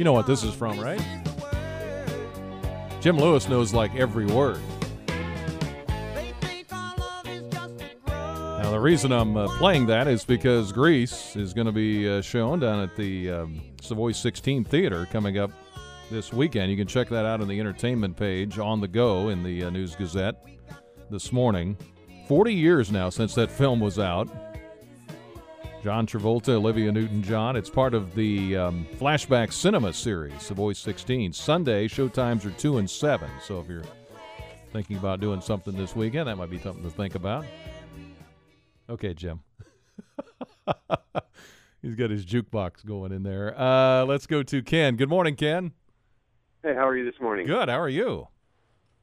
[0.03, 1.01] You know what this is from, right?
[2.99, 4.59] Jim Lewis knows like every word.
[8.05, 12.19] Now, the reason I'm uh, playing that is because Grease is going to be uh,
[12.19, 15.51] shown down at the um, Savoy 16 Theater coming up
[16.11, 16.69] this weekend.
[16.69, 19.69] You can check that out on the entertainment page on the go in the uh,
[19.69, 20.35] News Gazette
[21.11, 21.77] this morning.
[22.27, 24.27] 40 years now since that film was out.
[25.83, 27.57] John Travolta, Olivia Newton John.
[27.57, 31.33] It's part of the um, Flashback Cinema series, Savoy 16.
[31.33, 33.29] Sunday, showtimes are 2 and 7.
[33.41, 33.83] So if you're
[34.71, 37.43] thinking about doing something this weekend, that might be something to think about.
[38.89, 39.41] Okay, Jim.
[41.81, 43.53] He's got his jukebox going in there.
[43.59, 44.95] Uh, let's go to Ken.
[44.95, 45.73] Good morning, Ken.
[46.63, 47.45] Hey, how are you this morning?
[47.45, 47.67] Good.
[47.67, 48.29] How are you?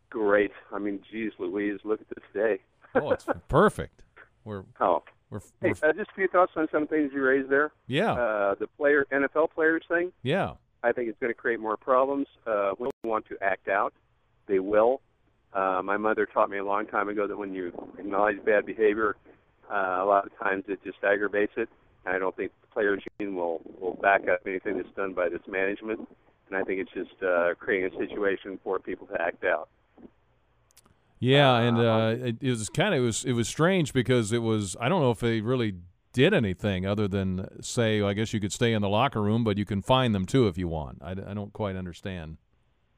[0.09, 0.53] Great.
[0.73, 2.61] I mean, geez, Louise, look at this day.
[2.95, 4.03] Oh, it's perfect.
[4.45, 7.49] We're Oh, we're, hey, we're uh, just a few thoughts on some things you raised
[7.49, 7.73] there.
[7.87, 10.13] yeah Uh, the player NFL players thing.
[10.23, 12.27] yeah I think it's going to create more problems.
[12.47, 13.93] Uh, when they want to act out,
[14.47, 15.01] they will.
[15.53, 19.17] Uh, my mother taught me a long time ago that when you acknowledge bad behavior,
[19.71, 21.69] uh, a lot of times it just aggravates it.
[22.07, 25.29] And I don't think the players union will will back up anything that's done by
[25.29, 26.09] this management.
[26.49, 29.69] And I think it's just uh, creating a situation for people to act out.
[31.21, 34.43] Yeah, and uh, it, it was kind of it was it was strange because it
[34.43, 35.75] was I don't know if they really
[36.13, 39.57] did anything other than say I guess you could stay in the locker room, but
[39.59, 40.99] you can find them too if you want.
[41.03, 42.39] I, I don't quite understand.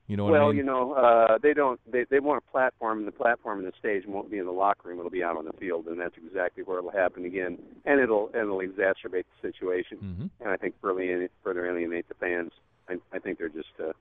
[0.08, 0.56] You know what well, I mean?
[0.56, 1.80] you know, uh, they don't.
[1.90, 4.52] They they want a platform, and the platform and the stage won't be in the
[4.52, 4.98] locker room.
[4.98, 7.58] It'll be out on the field, and that's exactly where it'll happen again.
[7.84, 10.30] And it'll and it'll exacerbate the situation, Mhm.
[10.40, 12.50] and I think further further alienate the fans.
[12.88, 13.92] I, I think they're just uh,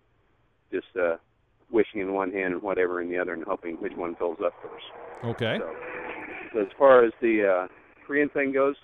[0.71, 1.17] just uh,
[1.71, 4.53] wishing in one hand and whatever in the other, and hoping which one fills up
[4.61, 4.85] first.
[5.23, 5.57] Okay.
[5.59, 5.73] So,
[6.53, 7.67] so as far as the uh,
[8.05, 8.75] Korean thing goes,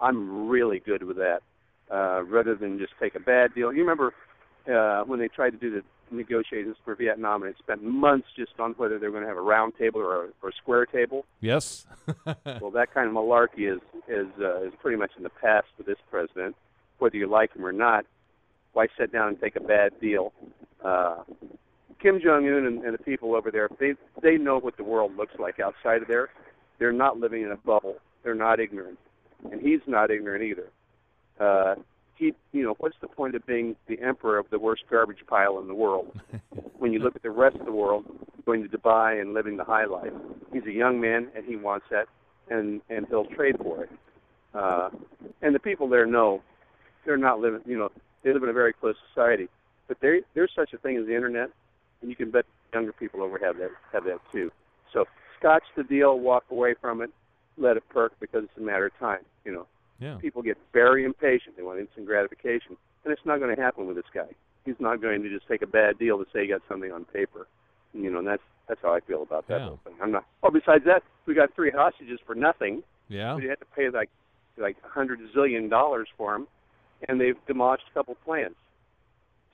[0.00, 1.40] I'm really good with that.
[1.88, 3.72] Uh, rather than just take a bad deal.
[3.72, 4.12] You remember
[4.68, 8.58] uh, when they tried to do the negotiations for Vietnam, and it spent months just
[8.58, 10.84] on whether they were going to have a round table or a, or a square
[10.84, 11.24] table.
[11.40, 11.86] Yes.
[12.26, 15.84] well, that kind of malarkey is is uh, is pretty much in the past for
[15.84, 16.56] this president.
[16.98, 18.04] Whether you like him or not,
[18.72, 20.32] why sit down and take a bad deal?
[20.84, 21.22] Uh,
[22.00, 25.16] Kim Jong Un and, and the people over there, they they know what the world
[25.16, 26.28] looks like outside of there.
[26.78, 27.96] They're not living in a bubble.
[28.22, 28.98] They're not ignorant,
[29.50, 30.68] and he's not ignorant either.
[31.38, 31.74] Uh,
[32.16, 35.58] he, you know, what's the point of being the emperor of the worst garbage pile
[35.58, 36.18] in the world
[36.78, 38.04] when you look at the rest of the world
[38.46, 40.12] going to Dubai and living the high life?
[40.52, 42.06] He's a young man and he wants that,
[42.48, 43.90] and and he'll trade for it.
[44.54, 44.90] Uh,
[45.42, 46.42] and the people there know
[47.04, 47.60] they're not living.
[47.66, 47.90] You know,
[48.22, 49.48] they live in a very close society,
[49.88, 51.50] but there there's such a thing as the internet,
[52.26, 54.50] can bet younger people over have that have that too.
[54.92, 55.04] So
[55.38, 57.10] scotch the deal, walk away from it,
[57.56, 59.20] let it perk because it's a matter of time.
[59.44, 59.66] You know,
[60.00, 60.16] yeah.
[60.20, 61.56] people get very impatient.
[61.56, 64.28] They want instant gratification, and it's not going to happen with this guy.
[64.64, 67.04] He's not going to just take a bad deal to say he got something on
[67.04, 67.46] paper.
[67.94, 69.68] You know, and that's that's how I feel about that Yeah.
[69.68, 69.94] whole thing.
[70.02, 70.24] I'm not.
[70.42, 72.82] Oh, besides that, we got three hostages for nothing.
[73.08, 73.36] Yeah.
[73.36, 74.10] We had to pay like
[74.58, 76.48] like a hundred zillion dollars for them,
[77.08, 78.56] and they've demolished a couple plants.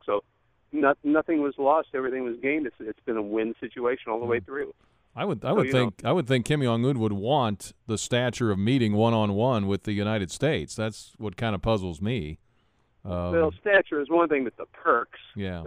[0.06, 0.24] So
[0.72, 1.88] not, nothing was lost.
[1.94, 2.66] Everything was gained.
[2.66, 4.74] It's, it's been a win situation all the way through.
[5.14, 7.12] I would I So, would you know- think I would think Kim Jong Un would
[7.12, 10.74] want the stature of meeting one on one with the United States.
[10.74, 12.38] That's what kind of puzzles me.
[13.04, 15.18] Um, well, stature is one thing, but the perks.
[15.36, 15.64] yeah,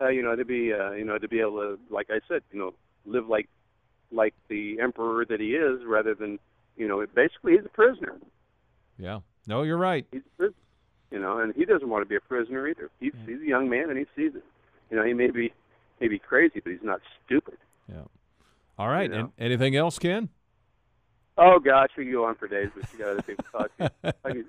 [0.00, 2.42] uh, you know, to be, uh, you know, to be able to, like I said,
[2.52, 2.74] you know,
[3.04, 3.48] live like,
[4.12, 6.38] like the emperor that he is, rather than,
[6.76, 8.16] you know, basically he's a prisoner.
[8.98, 9.20] yeah.
[9.46, 10.06] No, you're right.
[10.12, 10.54] He's a prisoner.
[11.14, 12.90] You know, and he doesn't want to be a prisoner either.
[12.98, 14.42] He's he's a young man and he sees it.
[14.90, 15.52] You know, he may be,
[16.00, 17.56] may be crazy, but he's not stupid.
[17.88, 18.00] Yeah.
[18.80, 19.08] All right.
[19.08, 19.20] You know.
[19.20, 20.28] And anything else, Ken?
[21.38, 23.88] Oh gosh, we go on for days, but you got other people talking.
[24.24, 24.46] I could,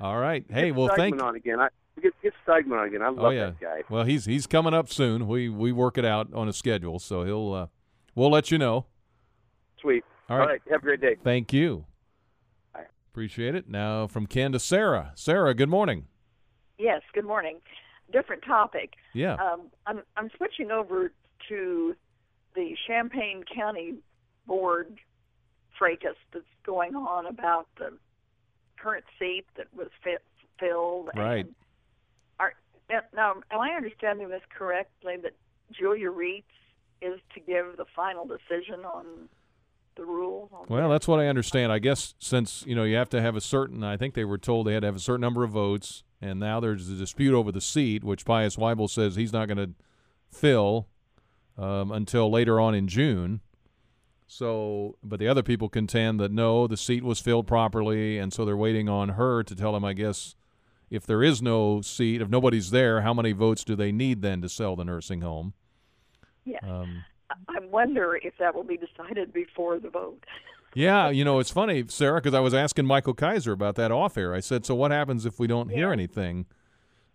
[0.00, 0.42] All right.
[0.48, 1.20] Hey, well, thank.
[1.22, 1.60] On again.
[1.60, 1.68] I
[2.00, 3.02] get get Steigman on again.
[3.02, 3.46] I love Oh yeah.
[3.46, 3.82] that guy.
[3.90, 5.28] Well, he's he's coming up soon.
[5.28, 7.66] We we work it out on a schedule, so he'll uh,
[8.14, 8.86] we'll let you know.
[9.82, 10.04] Sweet.
[10.30, 10.62] All right.
[10.70, 11.16] Have a great day.
[11.22, 11.84] Thank you.
[13.12, 13.68] Appreciate it.
[13.68, 15.12] Now from Ken to Sarah.
[15.14, 16.06] Sarah, good morning.
[16.78, 17.58] Yes, good morning.
[18.10, 18.94] Different topic.
[19.12, 19.34] Yeah.
[19.34, 21.12] Um, I'm I'm switching over
[21.50, 21.94] to
[22.54, 23.96] the Champaign County
[24.46, 24.98] Board
[25.78, 27.98] fracas that's going on about the
[28.78, 30.16] current seat that was fi-
[30.58, 31.10] filled.
[31.14, 31.44] Right.
[31.44, 31.54] And
[32.40, 32.54] are,
[32.88, 35.34] now, now, am I understanding this correctly that
[35.70, 36.44] Julia Rietz
[37.02, 39.28] is to give the final decision on
[39.94, 40.66] the rule?
[40.68, 41.72] Well, that's what I understand.
[41.72, 44.38] I guess since you know you have to have a certain, I think they were
[44.38, 47.34] told they had to have a certain number of votes, and now there's a dispute
[47.34, 49.70] over the seat, which Pius Weibel says he's not going to
[50.30, 50.88] fill
[51.58, 53.40] um, until later on in June.
[54.26, 58.46] So, but the other people contend that no, the seat was filled properly, and so
[58.46, 59.84] they're waiting on her to tell him.
[59.84, 60.34] I guess
[60.90, 64.40] if there is no seat, if nobody's there, how many votes do they need then
[64.40, 65.52] to sell the nursing home?
[66.44, 66.60] Yeah.
[66.62, 67.04] Um,
[67.48, 70.24] I wonder if that will be decided before the vote.
[70.74, 74.16] Yeah, you know, it's funny, Sarah, because I was asking Michael Kaiser about that off
[74.16, 74.34] air.
[74.34, 76.46] I said, so what happens if we don't hear anything?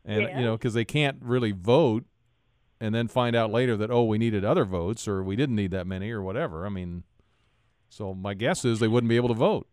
[0.05, 0.39] And, Yeah.
[0.39, 2.05] you know, because they can't really vote
[2.79, 5.71] and then find out later that, oh, we needed other votes or we didn't need
[5.71, 6.65] that many or whatever.
[6.65, 7.03] I mean,
[7.89, 9.67] so my guess is they wouldn't be able to vote.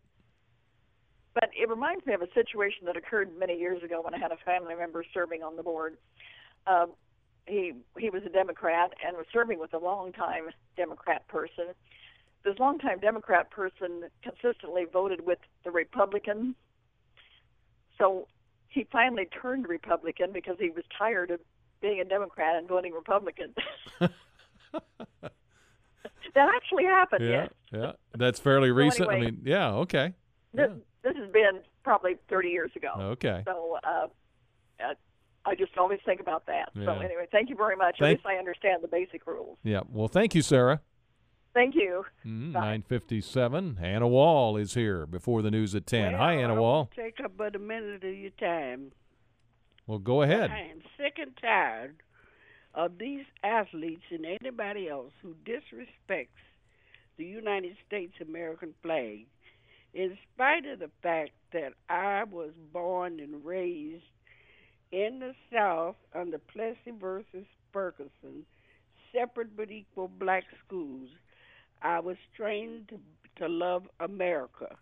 [1.35, 4.31] But it reminds me of a situation that occurred many years ago when I had
[4.31, 5.97] a family member serving on the board.
[6.65, 6.93] Um,
[7.47, 11.65] he he was a Democrat and was serving with a longtime Democrat person.
[12.43, 16.55] This longtime Democrat person consistently voted with the Republican.
[17.97, 18.27] So
[18.67, 21.39] he finally turned Republican because he was tired of
[21.81, 23.53] being a Democrat and voting Republican.
[23.99, 24.11] that
[26.35, 27.27] actually happened.
[27.27, 27.91] yeah, yeah.
[28.13, 29.09] That's fairly recent.
[29.09, 30.13] I anyway- mean, yeah, okay.
[30.53, 30.71] This,
[31.03, 32.91] this has been probably 30 years ago.
[32.97, 33.43] Okay.
[33.45, 34.07] So uh,
[34.83, 34.93] uh,
[35.45, 36.69] I just always think about that.
[36.73, 37.97] So anyway, thank you very much.
[37.99, 39.57] Thank- At least I understand the basic rules.
[39.63, 39.81] Yeah.
[39.91, 40.81] Well, thank you, Sarah.
[41.53, 42.03] Thank you.
[42.25, 43.77] Mm, 957.
[43.81, 46.13] Anna Wall is here before the news at 10.
[46.15, 46.73] Hi, Well, Anna I Wall.
[46.79, 48.91] won't Take up but a minute of your time.
[49.87, 50.51] Well, go ahead.
[50.51, 51.97] I am sick and tired
[52.73, 56.27] of these athletes and anybody else who disrespects
[57.17, 59.27] the United States American flag.
[59.93, 64.03] In spite of the fact that I was born and raised
[64.95, 68.45] in the South under Plessy versus Ferguson,
[69.13, 71.09] separate but equal black schools,
[71.81, 72.99] I was trained to,
[73.41, 74.77] to love America.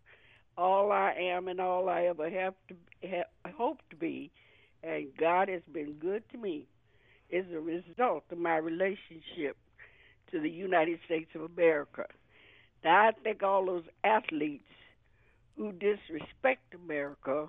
[0.56, 2.76] All I am and all I ever have to
[3.10, 3.24] ha,
[3.58, 4.30] hope to be,
[4.84, 6.68] and God has been good to me,
[7.32, 9.58] is a result of my relationship
[10.30, 12.06] to the United States of America.
[12.84, 14.64] Now, I think all those athletes
[15.58, 17.48] who disrespect America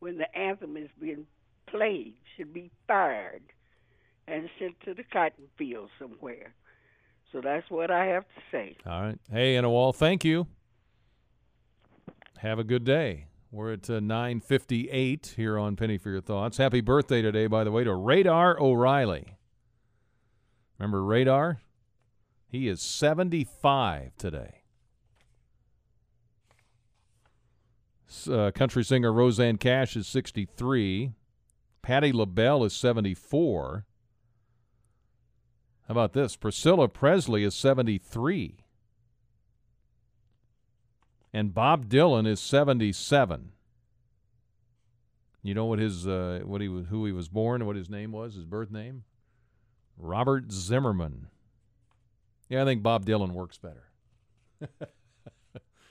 [0.00, 1.26] when the anthem is being
[1.66, 3.42] played should be fired
[4.28, 6.54] and sent to the cotton field somewhere.
[7.32, 8.76] So that's what I have to say.
[8.86, 9.18] All right.
[9.30, 10.46] Hey, Anna Wall, thank you.
[12.38, 13.26] Have a good day.
[13.50, 16.58] We're at uh, 958 here on Penny for Your Thoughts.
[16.58, 19.36] Happy birthday today, by the way, to Radar O'Reilly.
[20.78, 21.60] Remember Radar?
[22.48, 24.62] He is 75 today.
[28.30, 31.12] Uh, country singer Rosanne Cash is 63.
[31.86, 33.84] Patti LaBelle is 74.
[35.86, 36.34] How about this?
[36.34, 38.56] Priscilla Presley is 73.
[41.32, 43.52] And Bob Dylan is 77.
[45.44, 48.10] You know what his uh, what he was who he was born, what his name
[48.10, 49.04] was, his birth name?
[49.96, 51.28] Robert Zimmerman.
[52.48, 53.92] Yeah, I think Bob Dylan works better.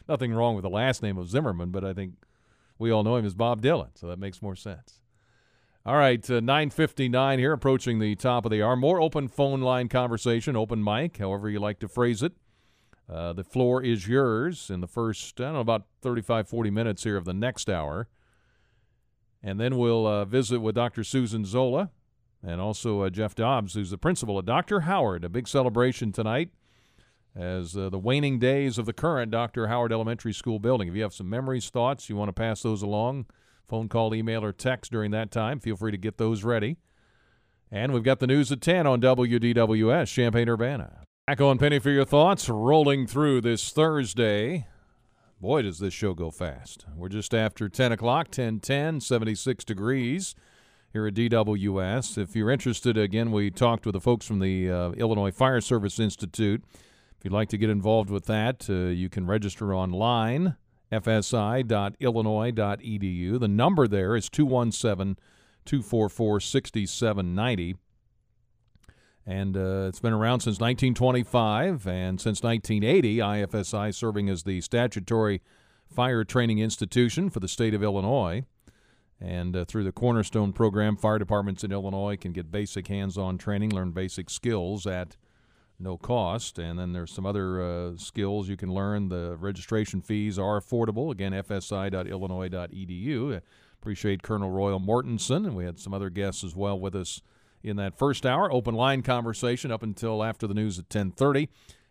[0.10, 2.16] Nothing wrong with the last name of Zimmerman, but I think
[2.78, 5.00] we all know him as Bob Dylan, so that makes more sense.
[5.88, 8.76] All right, uh, 959 here, approaching the top of the hour.
[8.76, 12.34] More open phone line conversation, open mic, however you like to phrase it.
[13.08, 17.04] Uh, the floor is yours in the first, I don't know, about 35, 40 minutes
[17.04, 18.08] here of the next hour.
[19.44, 21.04] And then we'll uh, visit with Dr.
[21.04, 21.92] Susan Zola
[22.44, 24.82] and also uh, Jeff Dobbs, who's the principal at Dr.
[24.82, 25.24] Howard.
[25.24, 26.50] A big celebration tonight
[27.36, 29.68] as uh, the waning days of the current Dr.
[29.68, 30.88] Howard Elementary School building.
[30.88, 33.28] If you have some memories, thoughts, you want to pass those along,
[33.68, 36.78] phone call, email, or text during that time, feel free to get those ready.
[37.72, 41.02] And we've got the news at 10 on WDWS, Champaign Urbana.
[41.28, 44.68] Back on Penny for your thoughts, rolling through this Thursday.
[45.42, 46.86] Boy, does this show go fast.
[46.96, 50.36] We're just after 10 o'clock, 1010, 76 degrees
[50.94, 52.18] here at DWS.
[52.18, 56.00] If you're interested, again, we talked with the folks from the uh, Illinois Fire Service
[56.00, 56.64] Institute.
[57.18, 60.56] If you'd like to get involved with that, uh, you can register online,
[60.92, 63.40] fsi.illinois.edu.
[63.40, 65.18] The number there is 217
[65.66, 67.76] 244 6790.
[69.28, 75.42] And uh, it's been around since 1925, and since 1980, IFSI serving as the statutory
[75.90, 78.44] fire training institution for the state of Illinois.
[79.20, 83.40] And uh, through the Cornerstone program, fire departments in Illinois can get basic hands on
[83.40, 85.18] training, learn basic skills at
[85.80, 86.60] no cost.
[86.60, 89.10] And then there's some other uh, skills you can learn.
[89.10, 91.12] The registration fees are affordable.
[91.12, 93.42] Again, fsi.illinois.edu.
[93.82, 97.22] Appreciate Colonel Royal Mortenson, and we had some other guests as well with us
[97.64, 98.52] in that first hour.
[98.52, 101.50] Open line conversation up until after the news at 10:30,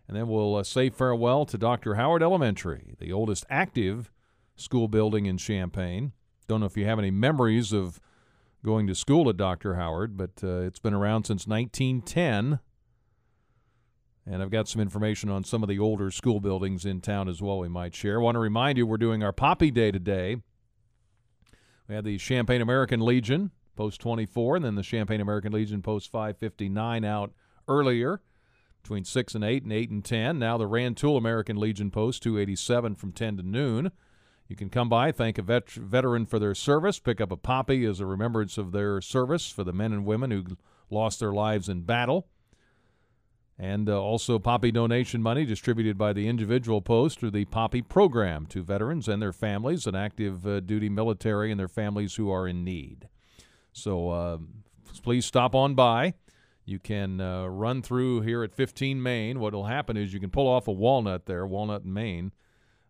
[0.09, 1.95] and then we'll uh, say farewell to Dr.
[1.95, 4.11] Howard Elementary, the oldest active
[4.57, 6.13] school building in Champaign.
[6.49, 8.01] Don't know if you have any memories of
[8.65, 9.75] going to school at Dr.
[9.75, 12.59] Howard, but uh, it's been around since 1910.
[14.27, 17.43] And I've got some information on some of the older school buildings in town as
[17.43, 18.21] well we might share.
[18.21, 20.37] want to remind you we're doing our Poppy Day today.
[21.89, 26.11] We had the Champaign American Legion post 24, and then the Champaign American Legion post
[26.11, 27.33] 559 out
[27.69, 28.23] earlier
[28.83, 30.39] between 6 and 8 and 8 and 10.
[30.39, 33.91] Now the Rantoul American Legion post 287 from 10 to noon.
[34.49, 37.85] You can come by, thank a vet- veteran for their service, pick up a poppy
[37.87, 40.45] as a remembrance of their service for the men and women who
[40.91, 42.29] lost their lives in battle.
[43.59, 48.47] And uh, also Poppy donation money distributed by the individual post through the Poppy program
[48.47, 52.49] to veterans and their families, and active uh, duty military and their families who are
[52.49, 53.09] in need.
[53.73, 54.39] So uh,
[55.03, 56.15] please stop on by.
[56.65, 59.39] You can uh, run through here at 15 Main.
[59.39, 62.33] What will happen is you can pull off a Walnut there, Walnut and Main.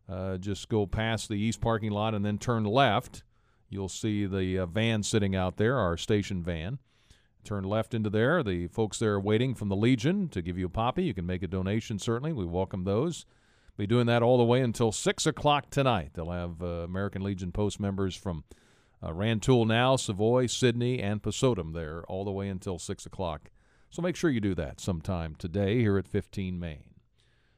[0.09, 3.23] Uh, just go past the east parking lot and then turn left.
[3.69, 6.79] You'll see the uh, van sitting out there, our station van.
[7.45, 8.43] Turn left into there.
[8.43, 11.05] The folks there are waiting from the Legion to give you a poppy.
[11.05, 12.33] You can make a donation, certainly.
[12.33, 13.27] We welcome those.
[13.77, 16.13] Be doing that all the way until 6 o'clock tonight.
[16.15, 18.45] They'll have uh, American Legion Post members from
[19.03, 23.51] uh, Rantoul now, Savoy, Sidney, and Pesotum there all the way until 6 o'clock.
[23.91, 26.95] So make sure you do that sometime today here at 15 Main.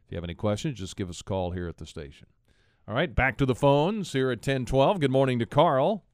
[0.05, 2.26] If you have any questions, just give us a call here at the station.
[2.89, 5.01] All right, back to the phones here at 1012.
[5.01, 6.06] Good morning to Carl.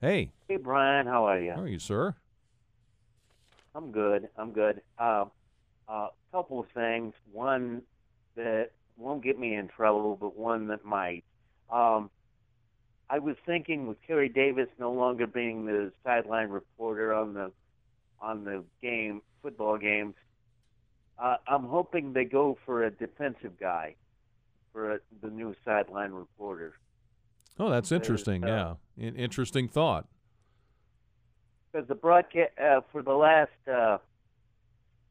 [0.00, 1.52] Hey, Hey Brian, how are you?
[1.52, 2.14] how are you, sir?
[3.74, 4.28] I'm good.
[4.36, 4.80] I'm good.
[4.98, 5.24] Uh,
[5.88, 7.14] a couple of things.
[7.32, 7.82] One
[8.36, 11.24] that won't get me in trouble, but one that might.
[11.70, 12.10] Um,
[13.10, 17.52] I was thinking with Kerry Davis no longer being the sideline reporter on the
[18.20, 20.14] on the game football games.
[21.18, 23.96] Uh, I'm hoping they go for a defensive guy
[24.72, 26.74] for a, the new sideline reporter.
[27.58, 28.44] Oh, that's interesting.
[28.44, 30.06] uh, yeah, In- interesting thought.
[31.72, 33.98] because the broadcast uh, for the last uh,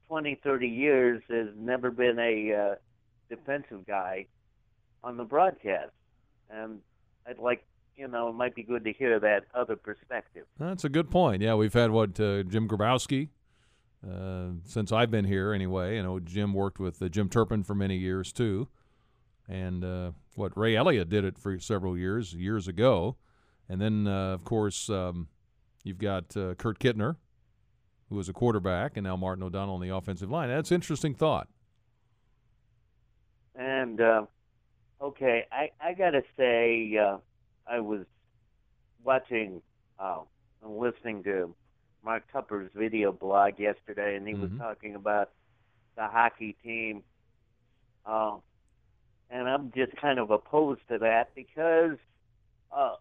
[0.08, 2.76] 20, 30 years has never been a uh,
[3.30, 4.26] defensive guy
[5.04, 5.92] on the broadcast,
[6.50, 6.80] and
[7.28, 7.64] I'd like
[7.96, 10.46] you know it might be good to hear that other perspective.
[10.58, 11.42] That's a good point.
[11.42, 13.30] Yeah, we've had what uh, Jim Grabowski
[14.10, 15.52] uh, since I've been here.
[15.54, 18.70] Anyway, you know Jim worked with uh, Jim Turpin for many years too,
[19.48, 23.16] and uh, what Ray Elliott did it for several years years ago,
[23.70, 25.28] and then uh, of course um,
[25.84, 27.16] you've got uh, Kurt Kittner,
[28.10, 30.50] who was a quarterback, and now Martin O'Donnell on the offensive line.
[30.50, 31.48] That's interesting thought.
[33.56, 34.26] And uh,
[35.02, 37.18] okay, I I gotta say uh,
[37.68, 38.06] I was
[39.04, 39.62] watching
[40.00, 40.20] uh,
[40.64, 41.56] and listening to
[42.04, 44.60] Mark Tupper's video blog yesterday, and he was Mhm.
[44.60, 45.32] talking about
[45.96, 47.04] the hockey team.
[49.30, 51.98] And I'm just kind of opposed to that because
[52.72, 52.96] uh,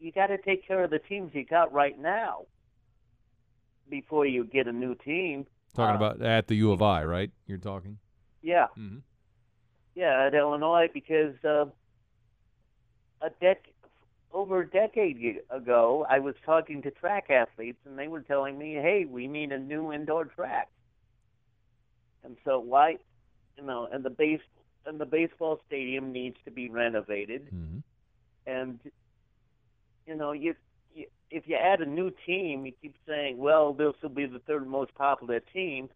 [0.00, 2.46] you got to take care of the teams you got right now
[3.88, 5.46] before you get a new team.
[5.74, 7.30] Talking Uh, about at the U of I, right?
[7.46, 7.98] You're talking.
[8.42, 8.66] Yeah.
[8.78, 8.98] Mm-hmm.
[9.94, 11.66] Yeah, at Illinois because uh,
[13.20, 13.56] a dec
[14.32, 18.72] over a decade ago, I was talking to track athletes, and they were telling me,
[18.74, 20.70] "Hey, we need a new indoor track."
[22.24, 22.96] And so, why,
[23.58, 24.40] you know, and the base
[24.86, 27.78] and the baseball stadium needs to be renovated, Mm-hmm.
[28.46, 28.78] and
[30.06, 30.54] you know, you
[30.96, 34.40] y- if you add a new team, you keep saying, well, this will be the
[34.40, 35.88] third most popular team,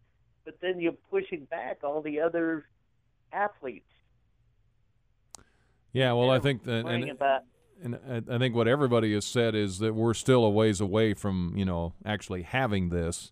[0.45, 2.65] but then you're pushing back all the other
[3.33, 3.85] athletes.
[5.93, 7.43] Yeah, well, I think that, and, about
[7.83, 11.53] and I think what everybody has said is that we're still a ways away from
[11.55, 13.31] you know actually having this,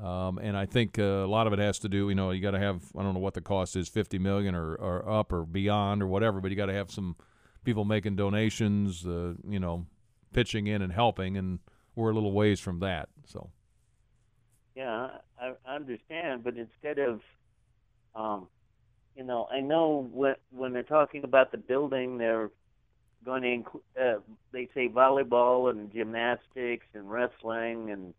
[0.00, 2.40] um, and I think uh, a lot of it has to do you know you
[2.40, 5.32] got to have I don't know what the cost is fifty million or, or up
[5.32, 7.16] or beyond or whatever, but you got to have some
[7.64, 9.86] people making donations, uh, you know,
[10.32, 11.58] pitching in and helping, and
[11.94, 13.08] we're a little ways from that.
[13.26, 13.50] So
[14.74, 15.08] Yeah,
[15.40, 17.20] I, I understand, but instead of,
[18.14, 18.48] um,
[19.16, 22.50] you know, I know when when they're talking about the building, they're
[23.24, 23.82] going to include.
[24.00, 24.20] Uh,
[24.52, 28.14] they say volleyball and gymnastics and wrestling and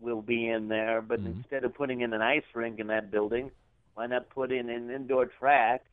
[0.00, 3.50] will be in there, but instead of putting in an ice rink in that building,
[3.94, 5.84] why not put in an indoor track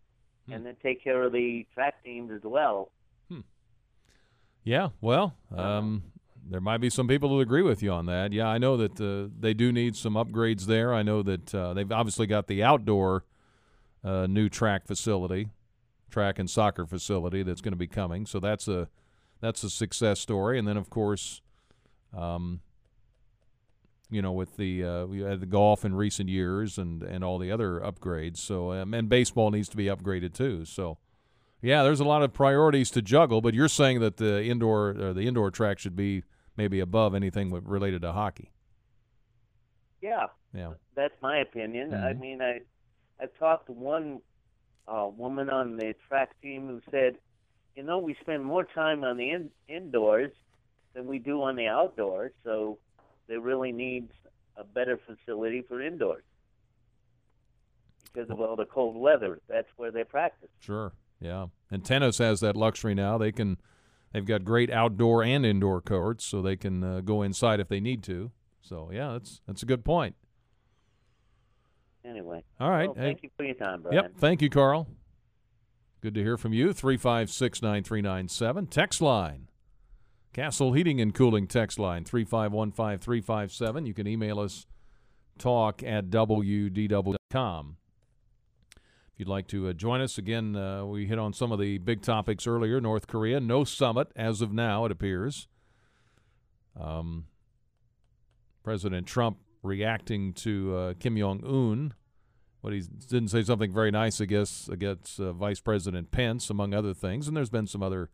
[0.51, 2.91] and then take care of the track teams as well?
[4.66, 6.03] Yeah, well, um,
[6.49, 8.34] there might be some people who agree with you on that.
[8.34, 10.91] Yeah, I know that uh, they do need some upgrades there.
[10.91, 13.26] I know that uh, they've obviously got the outdoor
[14.03, 15.49] uh, new track facility,
[16.10, 18.26] track and soccer facility that's going to be coming.
[18.26, 18.89] So that's a
[19.39, 20.58] that's a success story.
[20.58, 21.41] And then of course,
[22.16, 22.62] um,
[24.10, 27.38] you know, with the uh, we had the golf in recent years and and all
[27.38, 28.38] the other upgrades.
[28.38, 30.66] So um, and baseball needs to be upgraded too.
[30.66, 30.97] So.
[31.62, 35.14] Yeah, there's a lot of priorities to juggle, but you're saying that the indoor or
[35.14, 36.22] the indoor track should be
[36.56, 38.51] maybe above anything related to hockey.
[40.01, 40.74] Yeah, Yeah.
[40.93, 41.93] that's my opinion.
[41.93, 42.20] I Mhm.
[42.20, 42.62] mean, I
[43.20, 44.22] I talked to one
[44.88, 47.18] uh, woman on the track team who said,
[47.76, 50.34] you know, we spend more time on the in- indoors
[50.93, 52.78] than we do on the outdoors, so
[53.28, 54.09] they really need
[54.57, 56.23] a better facility for indoors
[58.13, 59.41] because of all the cold weather.
[59.49, 60.49] That's where they practice.
[60.59, 60.93] Sure.
[61.19, 61.47] Yeah.
[61.71, 63.17] And tennis has that luxury now.
[63.17, 63.57] They can
[64.13, 67.80] they've got great outdoor and indoor courts so they can uh, go inside if they
[67.80, 68.32] need to.
[68.61, 70.15] So, yeah, that's that's a good point.
[72.03, 72.43] Anyway.
[72.59, 72.88] All right.
[72.88, 73.01] Well, Hey.
[73.01, 73.95] thank you for your time, Brian.
[73.95, 74.11] Yep.
[74.17, 74.88] Thank you, Carl.
[76.01, 76.71] Good to hear from you.
[76.71, 78.67] 356 9397.
[78.67, 79.47] Text line.
[80.36, 83.88] Castle Heating and Cooling text line 3515357.
[83.88, 84.67] You can email us
[85.38, 87.77] talk at wdws.com.
[88.75, 88.79] If
[89.15, 92.01] you'd like to uh, join us, again, uh, we hit on some of the big
[92.01, 92.81] topics earlier.
[92.81, 95.47] North Korea, no summit as of now, it appears.
[96.77, 97.27] Um,
[98.61, 101.93] President Trump reacting to uh, Kim Jong Un.
[102.61, 106.73] But he didn't say something very nice, I guess, against uh, Vice President Pence, among
[106.73, 107.25] other things.
[107.29, 108.09] And there's been some other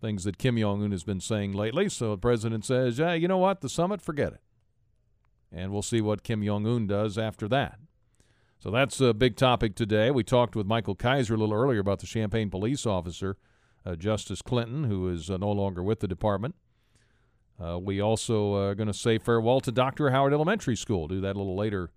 [0.00, 1.88] things that Kim Jong Un has been saying lately.
[1.88, 3.60] So the president says, "Yeah, you know what?
[3.60, 4.40] The summit, forget it."
[5.50, 7.78] And we'll see what Kim Jong Un does after that.
[8.58, 10.10] So that's a big topic today.
[10.10, 13.36] We talked with Michael Kaiser a little earlier about the Champaign police officer,
[13.86, 16.56] uh, Justice Clinton, who is uh, no longer with the department.
[17.62, 20.10] Uh, we also are going to say farewell to Dr.
[20.10, 21.08] Howard Elementary School.
[21.08, 21.92] Do that a little later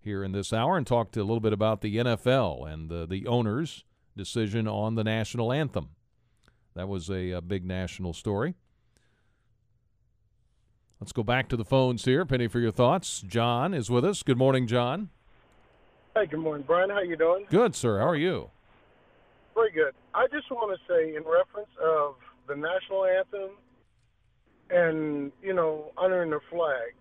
[0.00, 3.84] here in this hour and talk a little bit about the NFL and the owner's
[4.16, 5.90] decision on the national anthem.
[6.74, 8.54] That was a, a big national story.
[11.00, 12.24] Let's go back to the phones here.
[12.24, 13.22] Penny for your thoughts.
[13.26, 14.22] John is with us.
[14.22, 15.10] Good morning, John.
[16.16, 16.90] Hey, good morning, Brian.
[16.90, 17.46] How you doing?
[17.50, 17.98] Good, sir.
[17.98, 18.50] How are you?
[19.54, 19.94] Very good.
[20.14, 22.16] I just want to say, in reference of
[22.48, 23.50] the national anthem
[24.70, 26.94] and you know honoring the flag,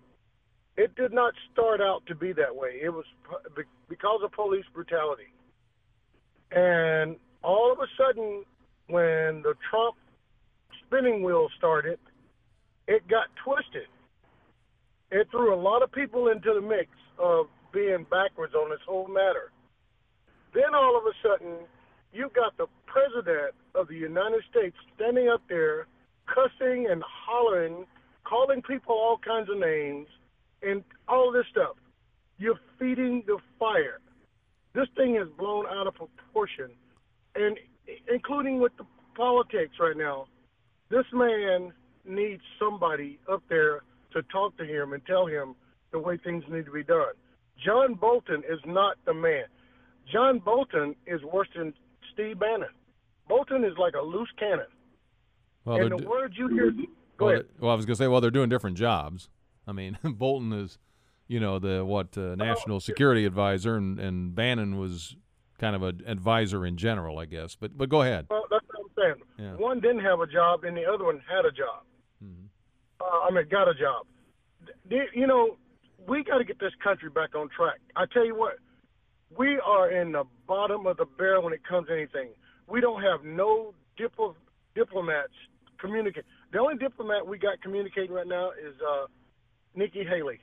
[0.77, 2.79] it did not start out to be that way.
[2.81, 3.05] It was
[3.89, 5.33] because of police brutality,
[6.51, 8.43] and all of a sudden,
[8.87, 9.95] when the Trump
[10.85, 11.99] spinning wheel started,
[12.87, 13.87] it got twisted.
[15.11, 19.07] It threw a lot of people into the mix of being backwards on this whole
[19.07, 19.51] matter.
[20.53, 21.65] Then all of a sudden,
[22.11, 25.87] you got the president of the United States standing up there,
[26.27, 27.85] cussing and hollering,
[28.23, 30.07] calling people all kinds of names,
[30.61, 31.75] and all this stuff.
[32.37, 33.99] You're feeding the fire.
[34.73, 36.71] This thing is blown out of proportion,
[37.35, 37.57] and
[38.11, 40.25] including with the politics right now.
[40.89, 41.73] This man
[42.05, 43.81] needs somebody up there
[44.13, 45.55] to talk to him and tell him
[45.91, 47.13] the way things need to be done.
[47.63, 49.45] John Bolton is not the man.
[50.11, 51.73] John Bolton is worse than
[52.13, 52.69] Steve Bannon.
[53.27, 54.65] Bolton is like a loose cannon.
[55.65, 56.71] Well, and the d- words you hear,
[57.17, 57.45] go well, ahead.
[57.59, 59.29] well, I was going to say, well, they're doing different jobs.
[59.65, 60.77] I mean, Bolton is,
[61.27, 65.15] you know, the what uh, national security advisor, and, and Bannon was
[65.63, 67.55] kind of an advisor in general, I guess.
[67.55, 68.27] But but go ahead.
[68.29, 69.23] Well, that's what I'm saying.
[69.37, 69.53] Yeah.
[69.55, 71.83] One didn't have a job, and the other one had a job.
[73.01, 74.05] Uh, I mean, got a job.
[74.89, 75.57] You know,
[76.07, 77.79] we got to get this country back on track.
[77.95, 78.55] I tell you what,
[79.37, 82.29] we are in the bottom of the barrel when it comes to anything.
[82.67, 84.35] We don't have no diplo-
[84.75, 85.33] diplomats
[85.79, 86.23] communicate.
[86.53, 89.07] The only diplomat we got communicating right now is uh,
[89.75, 90.39] Nikki Haley.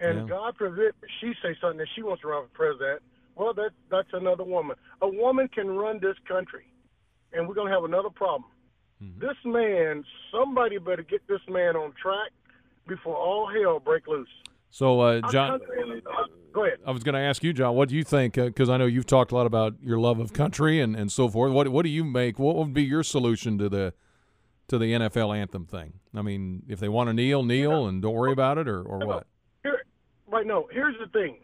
[0.00, 0.36] And Yeah.
[0.36, 3.02] God forbid she say something that she wants to run for president.
[3.36, 4.76] Well, that that's another woman.
[5.02, 6.64] A woman can run this country,
[7.32, 8.50] and we're gonna have another problem.
[9.18, 12.30] This man, somebody better get this man on track
[12.88, 14.28] before all hell break loose.
[14.70, 16.78] So, uh, John, country- uh, go ahead.
[16.86, 18.34] I was going to ask you, John, what do you think?
[18.34, 21.28] Because I know you've talked a lot about your love of country and, and so
[21.28, 21.52] forth.
[21.52, 22.38] What what do you make?
[22.38, 23.92] What would be your solution to the
[24.68, 25.94] to the NFL anthem thing?
[26.14, 29.06] I mean, if they want to kneel, kneel, and don't worry about it, or, or
[29.06, 29.26] what?
[29.62, 29.84] Here,
[30.28, 31.36] right now, here's the thing.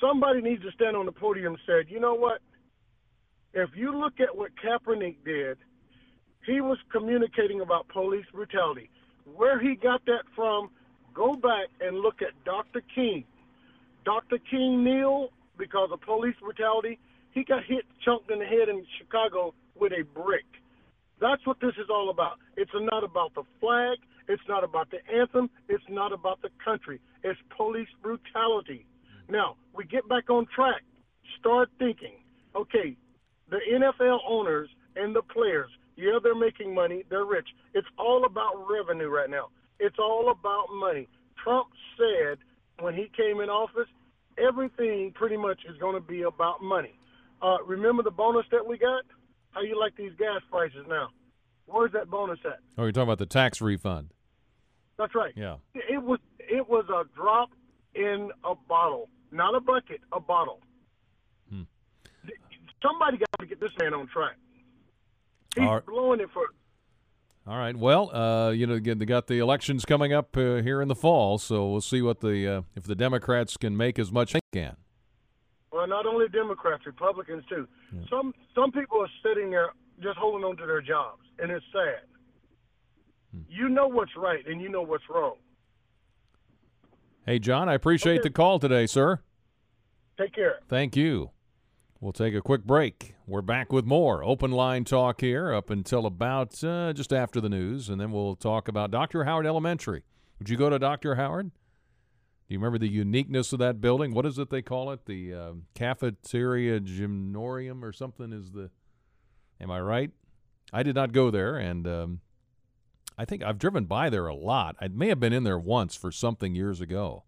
[0.00, 2.40] Somebody needs to stand on the podium and said, you know what?
[3.54, 5.58] If you look at what Kaepernick did,
[6.46, 8.90] he was communicating about police brutality.
[9.34, 10.70] Where he got that from,
[11.14, 12.82] go back and look at Dr.
[12.94, 13.24] King.
[14.04, 14.38] Dr.
[14.50, 16.98] King kneeled because of police brutality.
[17.32, 20.46] He got hit, chunked in the head in Chicago with a brick.
[21.20, 22.38] That's what this is all about.
[22.56, 23.98] It's not about the flag.
[24.28, 25.50] It's not about the anthem.
[25.68, 27.00] It's not about the country.
[27.24, 28.86] It's police brutality.
[29.28, 30.82] Now, we get back on track.
[31.38, 32.14] Start thinking,
[32.56, 32.96] okay,
[33.50, 37.04] the NFL owners and the players, yeah, they're making money.
[37.10, 37.48] They're rich.
[37.74, 39.48] It's all about revenue right now.
[39.78, 41.08] It's all about money.
[41.42, 42.38] Trump said
[42.80, 43.88] when he came in office,
[44.38, 46.98] everything pretty much is going to be about money.
[47.42, 49.04] Uh, remember the bonus that we got?
[49.50, 51.08] How you like these gas prices now?
[51.66, 52.58] Where's that bonus at?
[52.76, 54.12] Oh, you're talking about the tax refund.
[54.98, 55.32] That's right.
[55.36, 55.56] Yeah.
[55.74, 57.50] It was it was a drop
[57.94, 60.60] in a bottle, not a bucket, a bottle.
[61.50, 61.62] Hmm.
[62.82, 64.36] Somebody got to get this man on track.
[65.54, 65.84] He's right.
[65.84, 66.46] blowing it for.
[67.46, 67.74] All right.
[67.74, 70.94] Well, uh, you know, again, they got the elections coming up uh, here in the
[70.94, 74.40] fall, so we'll see what the uh, if the Democrats can make as much as
[74.52, 74.76] they can.
[75.72, 77.66] Well, not only Democrats, Republicans too.
[78.10, 79.70] Some some people are sitting there
[80.02, 82.02] just holding on to their jobs, and it's sad.
[83.32, 83.42] Hmm.
[83.48, 85.36] You know what's right, and you know what's wrong.
[87.28, 89.20] Hey, John, I appreciate the call today, sir.
[90.18, 90.60] Take care.
[90.66, 91.32] Thank you.
[92.00, 93.16] We'll take a quick break.
[93.26, 97.50] We're back with more open line talk here up until about uh, just after the
[97.50, 99.24] news, and then we'll talk about Dr.
[99.24, 100.04] Howard Elementary.
[100.38, 101.16] Would you go to Dr.
[101.16, 101.50] Howard?
[101.50, 104.14] Do you remember the uniqueness of that building?
[104.14, 105.04] What is it they call it?
[105.04, 108.70] The uh, cafeteria gymnorium or something is the.
[109.60, 110.12] Am I right?
[110.72, 112.20] I did not go there, and um,
[113.18, 114.76] I think I've driven by there a lot.
[114.80, 117.24] I may have been in there once for something years ago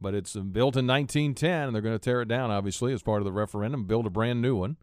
[0.00, 3.02] but it's uh, built in 1910, and they're going to tear it down, obviously, as
[3.02, 4.76] part of the referendum, build a brand new one.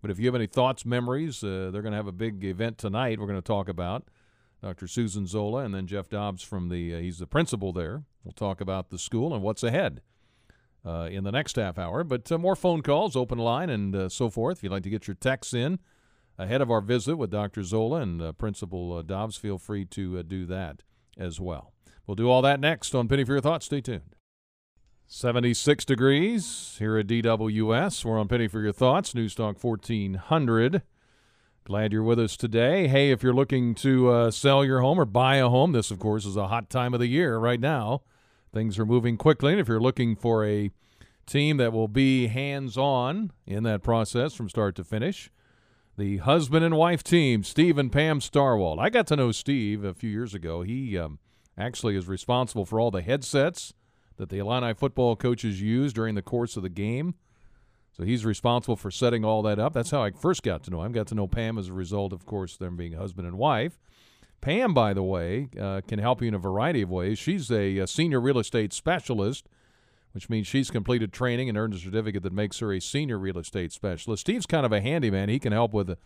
[0.00, 2.78] But if you have any thoughts, memories, uh, they're going to have a big event
[2.78, 3.18] tonight.
[3.18, 4.04] We're going to talk about
[4.62, 4.86] Dr.
[4.86, 8.04] Susan Zola and then Jeff Dobbs from the uh, he's the principal there.
[8.24, 10.02] We'll talk about the school and what's ahead
[10.84, 12.04] uh, in the next half hour.
[12.04, 14.58] But uh, more phone calls, open line, and uh, so forth.
[14.58, 15.78] If you'd like to get your texts in
[16.38, 17.62] ahead of our visit with Dr.
[17.62, 20.82] Zola and uh, Principal uh, Dobbs, feel free to uh, do that
[21.18, 21.72] as well.
[22.06, 23.66] We'll do all that next on Penny for Your Thoughts.
[23.66, 24.14] Stay tuned.
[25.08, 28.04] 76 degrees here at DWS.
[28.04, 30.82] We're on Penny for Your Thoughts, Newstalk 1400.
[31.64, 32.86] Glad you're with us today.
[32.86, 35.98] Hey, if you're looking to uh, sell your home or buy a home, this, of
[35.98, 38.02] course, is a hot time of the year right now.
[38.52, 39.52] Things are moving quickly.
[39.52, 40.70] And if you're looking for a
[41.26, 45.30] team that will be hands on in that process from start to finish,
[45.96, 48.78] the husband and wife team, Steve and Pam Starwald.
[48.78, 50.62] I got to know Steve a few years ago.
[50.62, 51.18] He um,
[51.56, 53.72] actually is responsible for all the headsets
[54.16, 57.14] that the Illini football coaches use during the course of the game.
[57.96, 59.72] So he's responsible for setting all that up.
[59.72, 60.92] That's how I first got to know him.
[60.92, 63.78] Got to know Pam as a result, of course, them being husband and wife.
[64.42, 67.18] Pam, by the way, uh, can help you in a variety of ways.
[67.18, 69.48] She's a, a senior real estate specialist,
[70.16, 73.36] which means she's completed training and earned a certificate that makes her a senior real
[73.36, 74.22] estate specialist.
[74.22, 75.28] Steve's kind of a handyman.
[75.28, 75.90] He can help with.
[75.90, 75.98] A,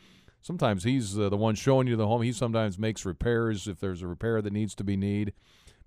[0.43, 2.23] sometimes he's uh, the one showing you the home.
[2.23, 5.33] He sometimes makes repairs if there's a repair that needs to be need.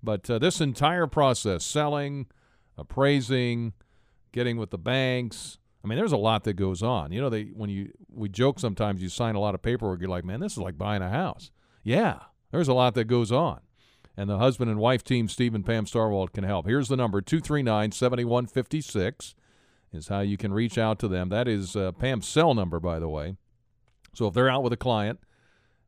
[0.02, 2.24] But uh, this entire process, selling,
[2.78, 3.74] appraising,
[4.32, 5.58] getting with the banks.
[5.84, 7.12] I mean, there's a lot that goes on.
[7.12, 10.00] You know, they when you we joke sometimes you sign a lot of paperwork.
[10.00, 11.50] You're like, man, this is like buying a house.
[11.82, 12.20] Yeah,
[12.52, 13.60] there's a lot that goes on.
[14.16, 16.66] And the husband and wife team, Steve and Pam Starwald, can help.
[16.66, 19.34] Here's the number 239 7156
[19.92, 21.28] is how you can reach out to them.
[21.28, 23.36] That is uh, Pam's cell number, by the way.
[24.12, 25.20] So if they're out with a client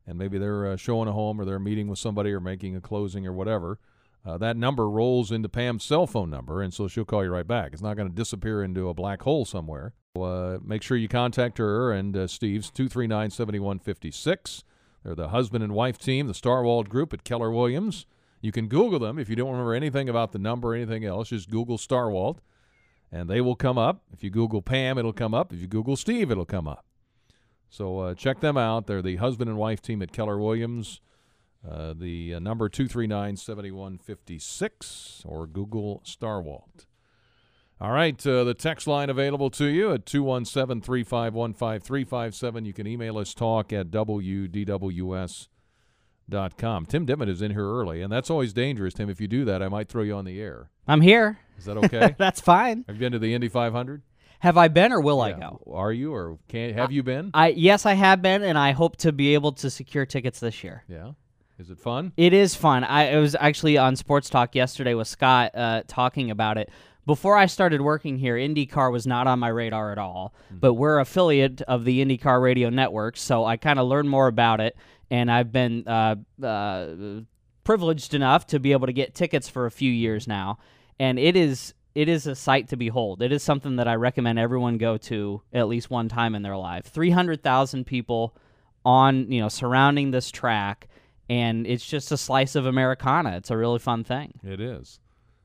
[0.05, 2.81] and maybe they're uh, showing a home or they're meeting with somebody or making a
[2.81, 3.79] closing or whatever,
[4.25, 7.47] uh, that number rolls into Pam's cell phone number, and so she'll call you right
[7.47, 7.71] back.
[7.71, 9.93] It's not going to disappear into a black hole somewhere.
[10.19, 14.63] Uh, make sure you contact her and uh, Steve's 239 7156.
[15.03, 18.05] They're the husband and wife team, the Starwald Group at Keller Williams.
[18.41, 21.29] You can Google them if you don't remember anything about the number or anything else.
[21.29, 22.37] Just Google Starwald,
[23.11, 24.03] and they will come up.
[24.13, 25.51] If you Google Pam, it'll come up.
[25.51, 26.85] If you Google Steve, it'll come up.
[27.69, 28.87] So uh, check them out.
[28.87, 31.01] They're the husband and wife team at Keller Williams.
[31.67, 36.85] Uh, the uh, number 239 7156 or Google Starwalt.
[37.79, 42.65] All right, uh, the text line available to you at 217 351 5357.
[42.65, 45.56] You can email us talk at WDWS.com.
[46.29, 49.09] Tim Dimmitt is in here early, and that's always dangerous, Tim.
[49.09, 50.69] If you do that, I might throw you on the air.
[50.87, 51.39] I'm here.
[51.57, 52.15] Is that okay?
[52.19, 52.85] That's fine.
[52.87, 54.01] Have you been to the Indy 500?
[54.39, 55.61] Have I been or will I go?
[55.71, 57.31] Are you or can have you been?
[57.33, 60.63] I yes, I have been, and I hope to be able to secure tickets this
[60.63, 60.83] year.
[60.87, 61.13] Yeah.
[61.57, 62.13] Is it fun?
[62.17, 62.83] It is fun.
[62.83, 66.69] I, I was actually on Sports Talk yesterday with Scott uh, talking about it.
[67.07, 70.35] Before I started working here, IndyCar was not on my radar at all.
[70.51, 74.59] But we're affiliate of the IndyCar Radio Network, so I kind of learned more about
[74.59, 74.75] it,
[75.09, 76.87] and I've been uh, uh,
[77.63, 80.59] privileged enough to be able to get tickets for a few years now,
[80.99, 83.21] and it is it is a sight to behold.
[83.21, 86.57] It is something that I recommend everyone go to at least one time in their
[86.57, 86.85] life.
[86.85, 88.35] Three hundred thousand people
[88.85, 90.87] on you know surrounding this track
[91.29, 93.35] and it's just a slice of Americana.
[93.35, 94.39] It's a really fun thing.
[94.43, 94.99] It is.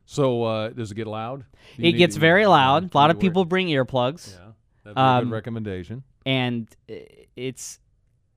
[0.05, 1.45] So uh, does it get loud?
[1.79, 2.95] It gets very loud.
[2.95, 4.33] A lot of people bring earplugs.
[4.33, 4.53] Yeah,
[4.85, 6.03] that'd be a good Um, recommendation.
[6.25, 6.69] And
[7.35, 7.81] it's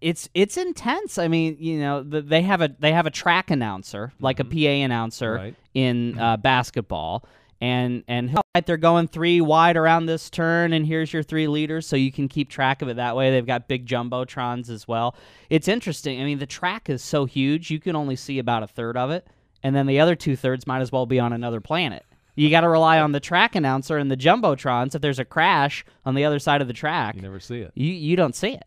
[0.09, 1.17] it's it's intense.
[1.17, 4.45] I mean, you know, the, they have a they have a track announcer, like a
[4.45, 5.43] PA announcer Mm-hmm.
[5.43, 5.55] Right.
[5.73, 7.25] in uh, basketball.
[7.61, 11.87] And and he'll- they're going three wide around this turn, and here's your three leaders,
[11.87, 13.31] so you can keep track of it that way.
[13.31, 15.15] They've got big jumbotrons as well.
[15.49, 16.21] It's interesting.
[16.21, 19.09] I mean, the track is so huge, you can only see about a third of
[19.11, 19.25] it,
[19.63, 22.05] and then the other two thirds might as well be on another planet.
[22.35, 24.93] You got to rely on the track announcer and the jumbotrons.
[24.95, 27.71] If there's a crash on the other side of the track, You never see it.
[27.75, 28.63] you you don't see it.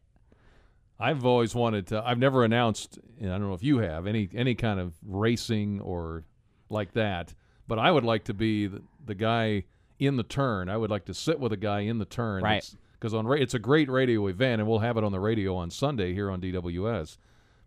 [1.01, 2.03] I've always wanted to.
[2.05, 2.99] I've never announced.
[3.21, 6.25] And I don't know if you have any any kind of racing or
[6.69, 7.35] like that.
[7.67, 9.65] But I would like to be the, the guy
[9.99, 10.69] in the turn.
[10.69, 12.43] I would like to sit with a guy in the turn.
[12.43, 12.69] Right.
[12.93, 15.55] Because on ra- it's a great radio event, and we'll have it on the radio
[15.55, 17.19] on Sunday here on DWS.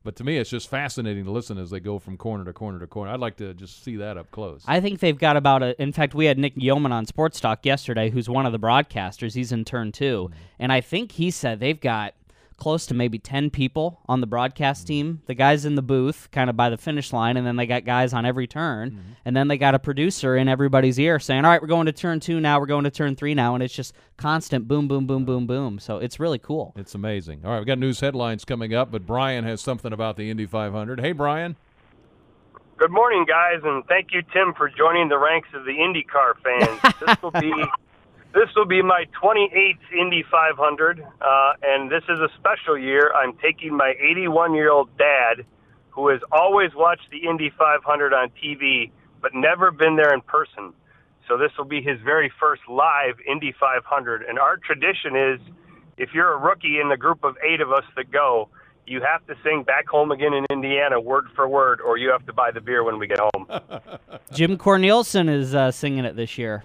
[0.03, 2.79] But to me, it's just fascinating to listen as they go from corner to corner
[2.79, 3.11] to corner.
[3.11, 4.63] I'd like to just see that up close.
[4.67, 5.79] I think they've got about a.
[5.82, 9.36] In fact, we had Nick Yeoman on Sports Talk yesterday, who's one of the broadcasters.
[9.36, 10.34] He's in turn 2 mm-hmm.
[10.59, 12.15] and I think he said they've got
[12.62, 14.88] close to maybe ten people on the broadcast mm-hmm.
[14.88, 15.22] team.
[15.26, 17.86] The guys in the booth, kind of by the finish line, and then they got
[17.86, 19.12] guys on every turn, mm-hmm.
[19.26, 21.91] and then they got a producer in everybody's ear saying, "All right, we're going to
[21.91, 22.59] turn two now.
[22.59, 25.80] We're going to turn three now," and it's just constant boom, boom, boom, boom, boom.
[25.80, 26.74] So it's really cool.
[26.78, 27.41] It's amazing.
[27.43, 30.45] All right, we got news headlines coming up, but Brian has something about the Indy
[30.45, 30.99] 500.
[30.99, 31.55] Hey, Brian.
[32.78, 36.95] Good morning, guys, and thank you, Tim, for joining the ranks of the IndyCar fans.
[37.05, 37.53] this will be
[38.34, 43.11] this will be my 28th Indy 500, uh, and this is a special year.
[43.13, 45.45] I'm taking my 81 year old dad,
[45.89, 50.73] who has always watched the Indy 500 on TV, but never been there in person.
[51.27, 55.39] So this will be his very first live Indy 500, and our tradition is,
[55.97, 58.49] if you're a rookie in the group of eight of us that go,
[58.88, 62.25] you have to sing back home again in Indiana word for word, or you have
[62.25, 63.47] to buy the beer when we get home.
[64.34, 66.63] Jim Cornelison is uh, singing it this year.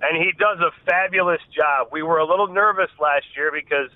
[0.00, 1.88] And he does a fabulous job.
[1.90, 3.90] We were a little nervous last year because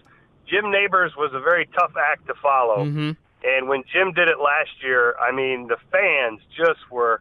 [0.47, 2.85] Jim Nabors was a very tough act to follow.
[2.85, 3.17] Mhm.
[3.45, 7.21] And when Jim did it last year, I mean, the fans just were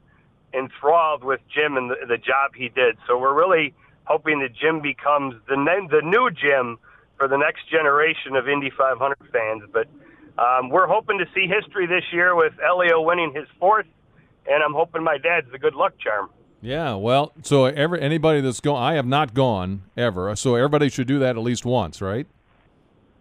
[0.53, 2.97] enthralled with Jim and the, the job he did.
[3.07, 3.73] So we're really
[4.05, 6.77] hoping that Jim becomes the ne- the new Jim
[7.17, 9.63] for the next generation of Indy 500 fans.
[9.71, 9.87] But
[10.37, 13.85] um, we're hoping to see history this year with Helio winning his fourth,
[14.49, 16.29] and I'm hoping my dad's the good luck charm.
[16.61, 21.07] Yeah, well, so every anybody that's gone, I have not gone ever, so everybody should
[21.07, 22.27] do that at least once, right?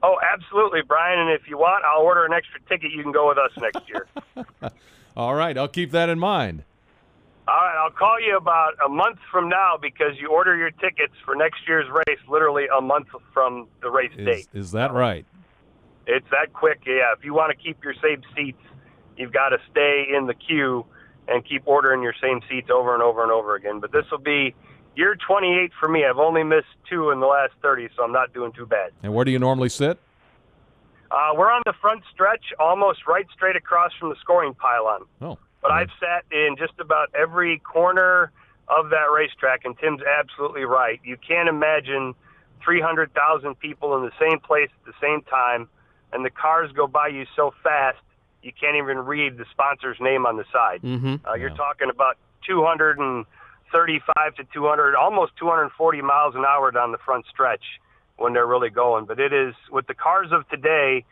[0.03, 1.19] Oh, absolutely, Brian.
[1.19, 2.91] And if you want, I'll order an extra ticket.
[2.93, 4.07] You can go with us next year.
[5.17, 6.65] All right, I'll keep that in mind.
[7.49, 11.15] All right, I'll call you about a month from now because you order your tickets
[11.25, 14.49] for next year's race literally a month from the race Is, date.
[14.55, 15.27] is that right?
[16.07, 16.83] It's that quick.
[16.87, 18.61] Yeah, if you want to keep your same seats,
[19.17, 20.85] you've got to stay in the queue
[21.29, 23.81] and keep ordering your same seats over and over and over again.
[23.81, 24.55] But this will be
[24.97, 26.05] year 28 for me.
[26.05, 28.91] I've only missed two in the last 30, so I'm not doing too bad.
[29.03, 29.99] And where do you normally sit?
[31.11, 35.03] Uh, we're on the front stretch, almost right straight across from the scoring pylon.
[35.21, 38.31] Oh, But I've sat in just about every corner
[38.69, 41.01] of that racetrack, and Tim's absolutely right.
[41.03, 42.15] You can't imagine
[42.65, 45.69] 300,000 people in the same place at the same time,
[46.13, 47.99] and the cars go by you so fast
[48.43, 50.81] you can't even read the sponsor's name on the side.
[50.83, 51.27] Mm-hmm.
[51.27, 52.17] Uh, you're talking about
[52.47, 57.65] 235 to 200, almost 240 miles an hour down the front stretch
[58.17, 59.05] when they're really going.
[59.05, 61.05] But it is with the cars of today.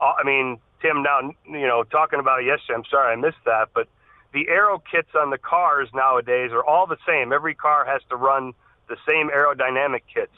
[0.00, 2.74] uh, I mean, Tim, now you know talking about it yesterday.
[2.74, 3.88] I'm sorry I missed that, but
[4.32, 7.32] the aero kits on the cars nowadays are all the same.
[7.32, 8.52] Every car has to run
[8.88, 10.32] the same aerodynamic kits.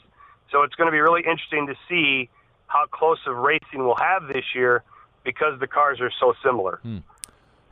[0.51, 2.29] So it's going to be really interesting to see
[2.67, 4.83] how close of racing we'll have this year
[5.25, 6.79] because the cars are so similar.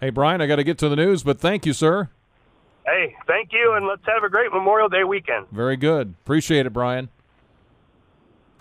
[0.01, 2.09] Hey, Brian, I got to get to the news, but thank you, sir.
[2.85, 5.47] Hey, thank you, and let's have a great Memorial Day weekend.
[5.51, 6.15] Very good.
[6.23, 7.07] Appreciate it, Brian.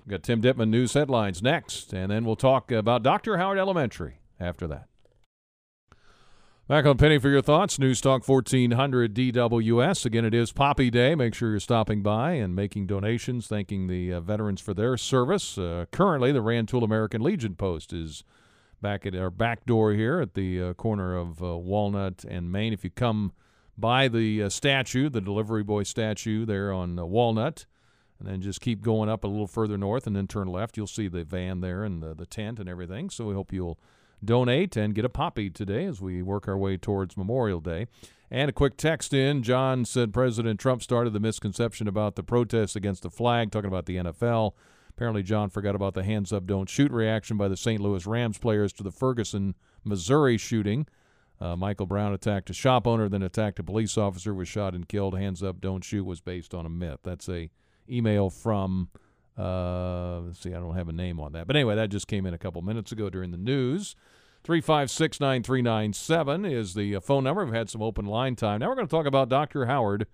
[0.09, 3.39] Got Tim Dimmitt news headlines next, and then we'll talk about Dr.
[3.39, 4.87] Howard Elementary after that.
[6.69, 7.79] Back on Penny for your thoughts.
[7.79, 10.07] News Talk 1400 DWS.
[10.07, 11.15] Again, it is Poppy Day.
[11.15, 15.59] Make sure you're stopping by and making donations, thanking the uh, veterans for their service.
[15.59, 18.23] Uh, currently, the Rantoul American Legion post is
[18.83, 22.73] back at our back door here at the uh, corner of uh, Walnut and Main.
[22.73, 23.33] If you come
[23.79, 27.65] by the uh, statue, the delivery boy statue there on uh, Walnut,
[28.19, 30.87] and then just keep going up a little further north and then turn left, you'll
[30.87, 33.09] see the van there and the, the tent and everything.
[33.09, 33.79] So we hope you'll
[34.25, 37.87] donate and get a poppy today as we work our way towards Memorial Day.
[38.31, 39.43] And a quick text in.
[39.43, 43.87] John said President Trump started the misconception about the protests against the flag, talking about
[43.87, 44.53] the NFL.
[44.97, 47.81] Apparently, John forgot about the hands up, don't shoot reaction by the St.
[47.81, 50.87] Louis Rams players to the Ferguson, Missouri shooting.
[51.41, 54.89] Uh, Michael Brown attacked a shop owner, then attacked a police officer, was shot and
[54.89, 55.19] killed.
[55.19, 57.01] Hands up, don't shoot was based on a myth.
[57.03, 57.51] That's a
[57.91, 58.91] email from.
[59.37, 62.27] Uh, let's see, I don't have a name on that, but anyway, that just came
[62.27, 63.97] in a couple minutes ago during the news.
[64.45, 67.45] Three five six nine three nine seven is the uh, phone number.
[67.45, 68.61] We've had some open line time.
[68.61, 69.67] Now we're going to talk about Dr.
[69.67, 70.07] Howard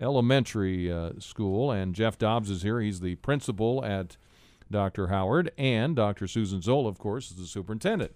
[0.00, 2.80] Elementary uh, School, and Jeff Dobbs is here.
[2.80, 4.16] He's the principal at
[4.70, 5.06] Dr.
[5.08, 6.26] Howard, and Dr.
[6.26, 8.12] Susan Zola, of course, is the superintendent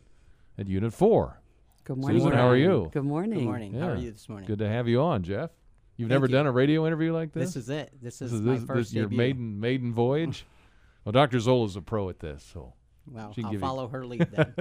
[0.58, 1.40] at Unit Four.
[1.84, 2.20] Good morning.
[2.20, 2.90] Susan, how are you?
[2.92, 3.38] Good morning.
[3.38, 3.72] Good morning.
[3.74, 4.46] How are you this morning?
[4.46, 5.50] Good to have you on, Jeff.
[5.96, 6.32] You've Thank never you.
[6.32, 7.54] done a radio interview like this.
[7.54, 7.90] This is it.
[8.00, 9.18] This is my first your debut.
[9.18, 10.44] maiden maiden voyage.
[11.04, 11.40] well, Dr.
[11.40, 12.74] Zola is a pro at this, so
[13.10, 14.54] Well, she can I'll give you- follow her lead then.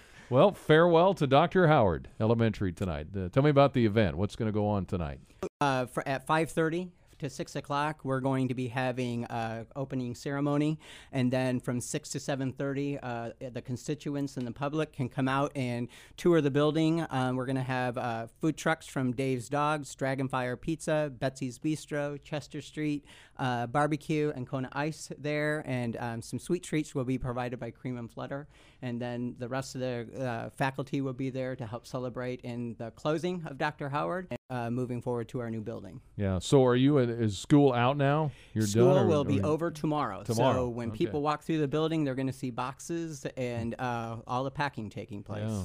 [0.30, 1.66] well, farewell to Dr.
[1.68, 3.08] Howard Elementary tonight.
[3.16, 4.16] Uh, tell me about the event.
[4.16, 5.20] What's going to go on tonight?
[5.60, 10.78] Uh, for, at 5.30 to 6 o'clock we're going to be having uh, opening ceremony.
[11.12, 15.50] And then from 6 to 7.30 uh, the constituents and the public can come out
[15.56, 15.88] and
[16.18, 17.06] tour the building.
[17.08, 22.22] Um, we're going to have uh, food trucks from dave's dogs dragonfire pizza betsy's bistro
[22.22, 23.06] chester street
[23.38, 27.70] uh, barbecue and kona ice there and um, some sweet treats will be provided by
[27.70, 28.46] cream and flutter
[28.82, 32.74] and then the rest of the uh, faculty will be there to help celebrate in
[32.78, 36.00] the closing of dr howard uh, moving forward to our new building.
[36.16, 36.38] Yeah.
[36.38, 36.98] So, are you?
[36.98, 38.30] Is school out now?
[38.54, 39.06] You're School done.
[39.06, 40.22] or- will be over tomorrow.
[40.22, 40.54] Tomorrow.
[40.54, 40.98] So when Okay.
[40.98, 44.88] people walk through the building, they're going to see boxes and uh, all the packing
[44.88, 45.42] taking place.
[45.50, 45.62] Yeah.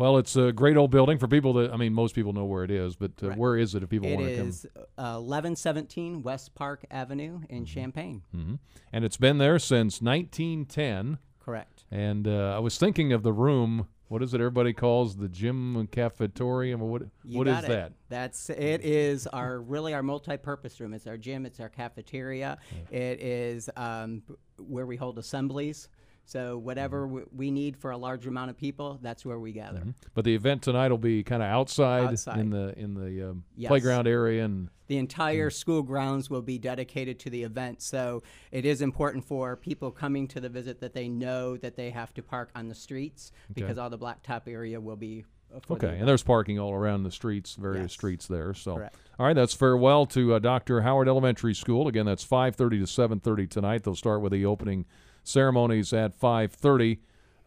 [0.00, 2.64] Well, it's a great old building for people that I mean, most people know where
[2.64, 3.38] it is, but uh, Right.
[3.38, 4.48] where is it if people want to come?
[4.48, 4.64] is
[4.96, 8.22] uh, 1117 West Park Avenue in Champaign.
[8.32, 8.54] hmm
[8.94, 11.18] And it's been there since 1910.
[11.38, 11.84] Correct.
[11.90, 13.88] And uh, I was thinking of the room.
[14.08, 14.40] What is it?
[14.40, 17.02] Everybody calls the gym cafetorium, or what?
[17.22, 17.68] You what is it.
[17.68, 17.92] that?
[18.08, 18.80] That's it.
[18.82, 20.94] Is our really our multi-purpose room.
[20.94, 21.44] It's our gym.
[21.44, 22.56] It's our cafeteria.
[22.90, 24.22] It is um,
[24.58, 25.90] where we hold assemblies.
[26.30, 27.14] So whatever Mm-hmm.
[27.14, 29.82] w- we need for a large amount of people, that's where we gather.
[30.14, 32.38] But the event tonight will be kind of outside, Outside.
[32.38, 33.68] in the in the um, Yes.
[33.68, 37.82] playground area, and The entire school grounds will be dedicated to the event.
[37.82, 38.22] So
[38.52, 42.14] it is important for people coming to the visit that they know that they have
[42.14, 43.62] to park on the streets Okay.
[43.62, 45.24] because all the blacktop area will be.
[45.62, 47.92] for the Okay, and there's parking all around the streets, various Yes.
[47.92, 48.54] streets there.
[48.54, 48.94] So, Correct.
[49.18, 50.82] all right, that's farewell to uh, Dr.
[50.82, 51.88] Howard Elementary School.
[51.88, 53.82] Again, that's 5:30 to 7:30 tonight.
[53.82, 54.86] They'll start with the opening
[55.24, 56.98] ceremonies at 5:30.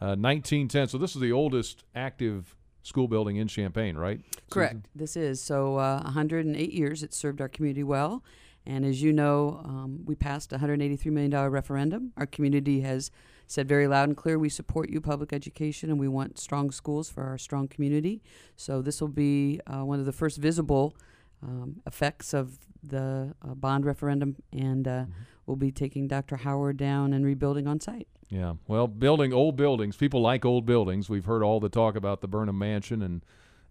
[0.02, 0.90] Uh, 1910.
[0.90, 4.20] So this is the oldest active school building in Champaign, right?
[4.50, 4.90] Correct.
[4.94, 7.04] This is so uh, 108 years.
[7.04, 8.22] It served our community well,
[8.66, 12.12] and as you know, um, we passed a 183 million dollar referendum.
[12.18, 13.12] Our community has
[13.48, 17.10] said very loud and clear we support you, public education, and we want strong schools
[17.10, 18.22] for our strong community.
[18.56, 20.96] So this will be uh, one of the first visible
[21.44, 25.06] um, effects of the uh, bond referendum, and uh,
[25.46, 26.38] we'll be taking Dr.
[26.38, 28.08] Howard down and rebuilding on site.
[28.30, 28.54] Yeah.
[28.68, 29.96] Well, building old buildings.
[29.96, 31.10] People like old buildings.
[31.10, 33.24] We've heard all the talk about the Burnham Mansion and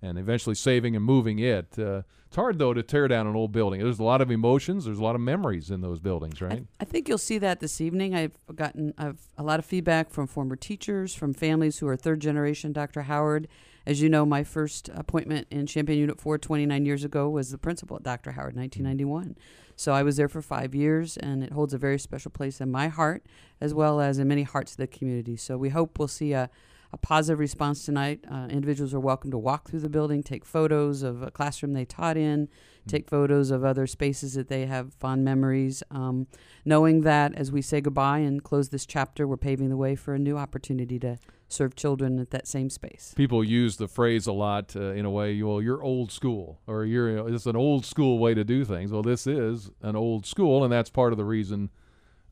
[0.04, 1.78] and eventually saving and moving it.
[1.78, 3.80] Uh, it's hard though to tear down an old building.
[3.80, 4.84] There's a lot of emotions.
[4.84, 6.64] There's a lot of memories in those buildings, right?
[6.80, 8.14] I think you'll see that this evening.
[8.14, 12.20] I've gotten I've a lot of feedback from former teachers, from families who are third
[12.20, 13.02] generation Dr.
[13.02, 13.48] Howard.
[13.84, 17.58] As you know, my first appointment in Champaign Unit 4 29 years ago was the
[17.58, 18.32] principal at Dr.
[18.32, 19.36] Howard, 1991.
[19.74, 22.70] So I was there for five years, and it holds a very special place in
[22.70, 23.26] my heart,
[23.60, 25.36] as well as in many hearts of the community.
[25.36, 26.48] So we hope we'll see a,
[26.92, 28.20] a positive response tonight.
[28.30, 31.84] Uh, individuals are welcome to walk through the building, take photos of a classroom they
[31.84, 32.48] taught in,
[32.86, 36.28] take photos of other spaces that they have fond memories, um,
[36.64, 40.14] knowing that as we say goodbye and close this chapter, we're paving the way for
[40.14, 41.16] a new opportunity to
[41.52, 43.12] serve children at that same space.
[43.16, 45.40] People use the phrase a lot uh, in a way.
[45.42, 48.64] Well, you're old school, or you're you know, it's an old school way to do
[48.64, 48.90] things.
[48.92, 51.70] Well, this is an old school, and that's part of the reason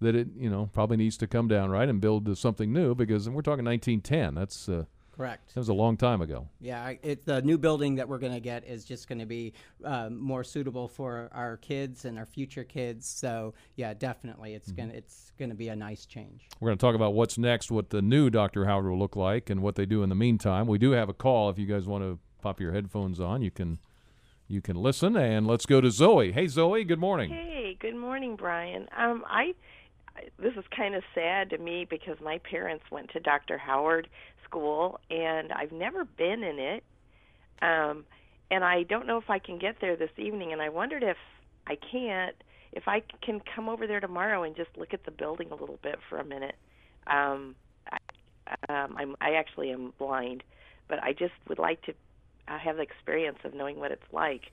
[0.00, 3.28] that it you know probably needs to come down right and build something new because
[3.28, 4.34] we're talking 1910.
[4.34, 4.84] That's uh,
[5.20, 5.52] Correct.
[5.52, 6.48] That was a long time ago.
[6.62, 9.52] Yeah, it, the new building that we're going to get is just going to be
[9.84, 13.06] um, more suitable for our kids and our future kids.
[13.06, 14.80] So yeah, definitely, it's Mm-hmm.
[14.88, 16.48] gonna it's gonna be a nice change.
[16.58, 18.64] We're going to talk about what's next, what the new Dr.
[18.64, 20.66] Howard will look like, and what they do in the meantime.
[20.66, 21.50] We do have a call.
[21.50, 23.78] If you guys want to pop your headphones on, you can
[24.48, 25.16] you can listen.
[25.16, 26.32] And let's go to Zoe.
[26.32, 26.82] Hey, Zoe.
[26.84, 27.28] Good morning.
[27.28, 28.88] Hey, good morning, Brian.
[28.96, 29.54] Um, I,
[30.16, 33.58] I this is kind of sad to me because my parents went to Dr.
[33.58, 34.08] Howard
[34.50, 36.84] School, and I've never been in it.
[37.62, 38.04] Um,
[38.50, 41.16] and I don't know if I can get there this evening, and I wondered if
[41.66, 42.34] I can't,
[42.72, 45.78] if I can come over there tomorrow and just look at the building a little
[45.82, 46.56] bit for a minute.
[47.06, 47.54] Um,
[47.90, 47.98] I,
[48.68, 50.42] um, I'm, I actually am blind,
[50.88, 51.94] but I just would like to
[52.48, 54.50] uh, have the experience of knowing what it's like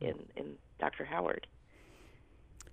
[0.00, 1.04] in in Dr.
[1.04, 1.46] Howard.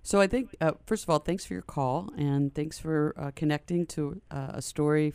[0.02, 3.30] So I think, uh, first of all, thanks for your call and thanks for uh,
[3.34, 5.14] connecting to uh, a story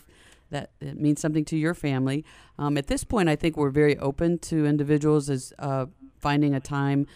[0.52, 2.26] that, that means something to your family.
[2.58, 5.86] Um, at this point, I think we're very open to individuals as uh,
[6.20, 7.08] finding a time,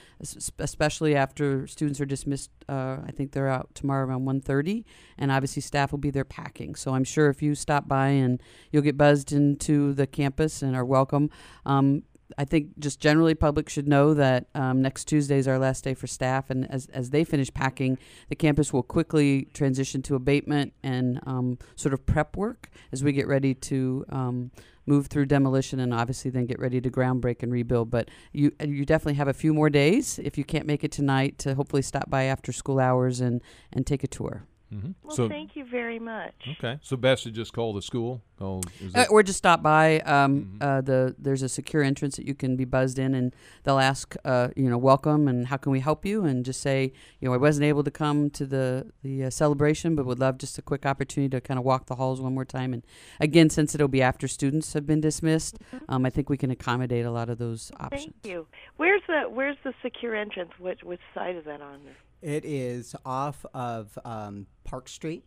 [0.60, 2.50] especially after students are dismissed.
[2.70, 4.84] Uh, I think they're out tomorrow around 1.30,
[5.18, 6.76] and obviously staff will be there packing.
[6.76, 10.76] So I'm sure if you stop by and you'll get buzzed into the campus and
[10.76, 11.30] are welcome.
[11.66, 12.04] Um,
[12.38, 15.94] I think just generally public should know that um, next Tuesday is our last day
[15.94, 17.98] for staff, and as, as they finish packing,
[18.30, 23.12] the campus will quickly transition to abatement and um, sort of prep work as we
[23.12, 24.52] get ready to um,
[24.86, 27.90] move through demolition and obviously then get ready to ground break and rebuild.
[27.90, 31.38] But you you definitely have a few more days if you can't make it tonight
[31.40, 34.46] to hopefully stop by after school hours and and take a tour.
[34.74, 34.92] Mm-hmm.
[35.04, 36.34] Well, so thank you very much.
[36.58, 38.22] okay, so best to just call the school.
[38.42, 40.00] Oh, is Uh, or just stop by.
[40.00, 43.80] Um, uh, the there's a secure entrance that you can be buzzed in, and they'll
[43.80, 47.28] ask, uh, you know, welcome and how can we help you, and just say, you
[47.28, 50.58] know, I wasn't able to come to the the uh, celebration, but would love just
[50.58, 52.74] a quick opportunity to kind of walk the halls one more time.
[52.74, 52.84] And
[53.20, 57.06] again, since it'll be after students have been dismissed, um, I think we can accommodate
[57.06, 58.14] a lot of those options.
[58.24, 58.48] Thank you.
[58.78, 60.52] Where's the Where's the secure entrance?
[60.60, 61.80] Which which side is that on?
[62.24, 65.26] It is off of um, Park Street.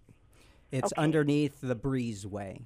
[0.73, 1.03] It's Okay.
[1.03, 2.63] underneath the Breezeway.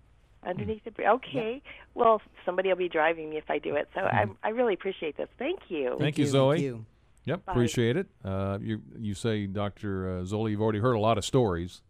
[0.46, 1.08] Underneath the bridge.
[1.08, 1.60] Okay.
[1.94, 3.88] Well, somebody will be driving me if I do it.
[3.94, 5.28] So I I really appreciate this.
[5.38, 5.96] Thank you.
[5.98, 6.80] Thank, you, Zoe.
[7.26, 7.52] Yep, Bye.
[7.52, 8.06] appreciate it.
[8.24, 10.20] Uh, you you say, Dr.
[10.20, 11.82] Uh, Zola, you've already heard a lot of stories.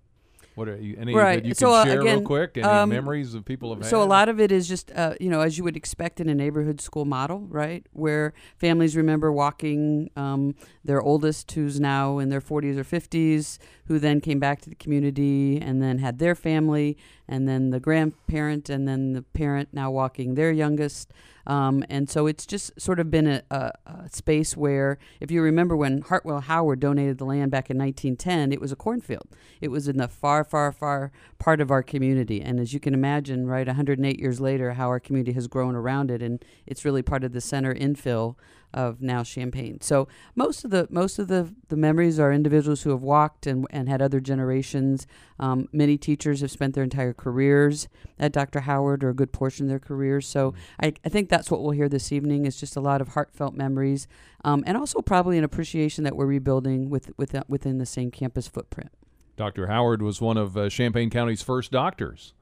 [0.54, 1.42] What are you, any right.
[1.42, 2.56] that you so can uh, share again, real quick?
[2.56, 3.90] Any um, memories of people have had?
[3.90, 6.28] So a lot of it is just, uh, you know, as you would expect in
[6.28, 12.28] a neighborhood school model, right, where families remember walking um, their oldest, who's now in
[12.28, 16.34] their 40s or 50s, who then came back to the community and then had their
[16.34, 16.96] family,
[17.28, 21.12] and then the grandparent, and then the parent now walking their youngest.
[21.46, 25.42] Um, and so it's just sort of been a, a, a space where, if you
[25.42, 29.28] remember when Hartwell Howard donated the land back in 1910, it was a cornfield.
[29.60, 32.40] It was in the far, far, far part of our community.
[32.40, 36.10] And as you can imagine, right, 108 years later, how our community has grown around
[36.10, 38.36] it, and it's really part of the center infill
[38.72, 39.80] of now Champaign.
[39.80, 43.66] So most of the most of the, the memories are individuals who have walked and,
[43.70, 45.06] and had other generations.
[45.38, 48.60] Um, many teachers have spent their entire careers at Dr.
[48.60, 50.26] Howard or a good portion of their careers.
[50.26, 53.08] So I, I think that's what we'll hear this evening is just a lot of
[53.08, 54.06] heartfelt memories
[54.44, 58.48] um, and also probably an appreciation that we're rebuilding with, with, within the same campus
[58.48, 58.90] footprint.
[59.36, 59.68] Dr.
[59.68, 62.34] Howard was one of uh, Champaign County's first doctors,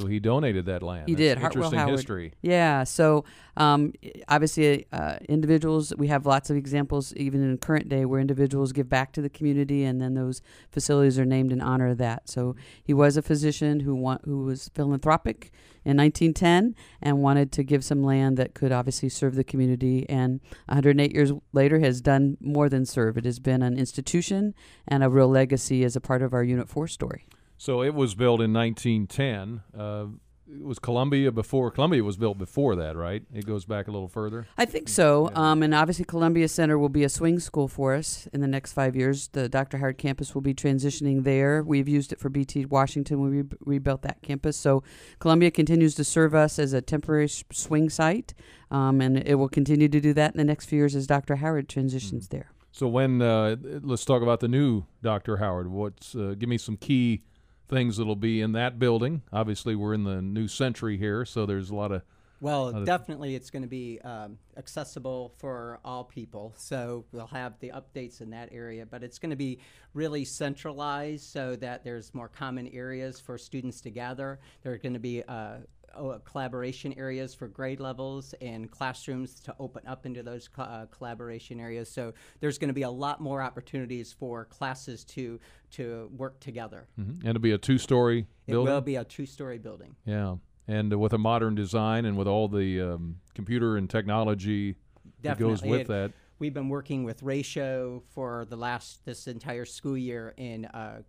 [0.00, 1.08] so he donated that land.
[1.08, 1.38] He That's did.
[1.38, 1.98] Hartwell Interesting Howard.
[1.98, 2.32] history.
[2.40, 2.84] Yeah.
[2.84, 3.24] So
[3.56, 3.92] um,
[4.28, 5.92] obviously, uh, individuals.
[5.96, 9.28] We have lots of examples, even in current day, where individuals give back to the
[9.28, 10.40] community, and then those
[10.70, 12.28] facilities are named in honor of that.
[12.28, 15.52] So he was a physician who want, who was philanthropic
[15.84, 20.08] in 1910 and wanted to give some land that could obviously serve the community.
[20.08, 23.18] And 108 years later, has done more than serve.
[23.18, 24.54] It has been an institution
[24.88, 27.26] and a real legacy as a part of our Unit Four story.
[27.60, 29.60] So it was built in 1910.
[29.78, 30.06] Uh,
[30.48, 33.22] it was Columbia before Columbia was built before that, right?
[33.34, 34.46] It goes back a little further.
[34.56, 35.30] I think so.
[35.34, 38.72] Um, and obviously, Columbia Center will be a swing school for us in the next
[38.72, 39.28] five years.
[39.28, 39.76] The Dr.
[39.76, 41.62] Howard campus will be transitioning there.
[41.62, 43.20] We've used it for BT Washington.
[43.20, 44.56] We re- rebuilt that campus.
[44.56, 44.82] So
[45.18, 48.32] Columbia continues to serve us as a temporary s- swing site,
[48.70, 51.36] um, and it will continue to do that in the next few years as Dr.
[51.36, 52.52] Howard transitions there.
[52.72, 55.36] So when uh, let's talk about the new Dr.
[55.36, 55.68] Howard.
[55.68, 57.22] What's uh, give me some key
[57.70, 59.22] things that'll be in that building?
[59.32, 62.02] Obviously, we're in the new century here, so there's a lot of
[62.40, 66.52] Well, lot of- definitely, it's going to be um, accessible for all people.
[66.56, 69.60] So we'll have the updates in that area, but it's going to be
[69.94, 74.40] really centralized so that there's more common areas for students to gather.
[74.62, 75.58] There are going to be uh,
[75.94, 80.86] uh, collaboration areas for grade levels and classrooms to open up into those co- uh,
[80.86, 81.90] collaboration areas.
[81.90, 85.40] So there's going to be a lot more opportunities for classes to
[85.72, 86.88] to work together.
[86.98, 87.20] Mhm.
[87.20, 88.72] And it'll be a two-story It building.
[88.72, 89.94] will be a two-story building.
[90.04, 90.36] Yeah,
[90.66, 94.74] and uh, with a modern design and with all the um, computer and technology
[95.22, 96.12] that goes with It- that.
[96.40, 101.02] We've been working with Ratio for the last this entire school year in uh,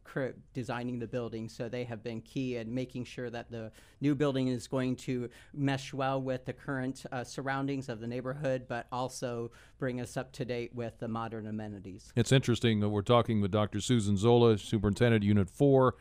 [0.53, 1.47] designing the building.
[1.47, 3.71] So they have been key in making sure that the
[4.01, 8.65] new building is going to mesh well with the current uh, surroundings of the neighborhood,
[8.67, 12.11] but also bring us up to date with the modern amenities.
[12.17, 12.81] It's interesting.
[12.81, 13.79] that We're talking with Dr.
[13.79, 15.95] Susan Zola, Superintendent Unit 4,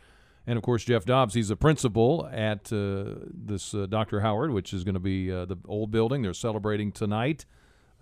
[0.49, 1.35] and of course Jeff Dobbs.
[1.35, 4.23] He's a principal at uh, this uh, Dr.
[4.23, 6.23] Howard, which is going to be uh, the old building.
[6.23, 7.47] They're celebrating tonight,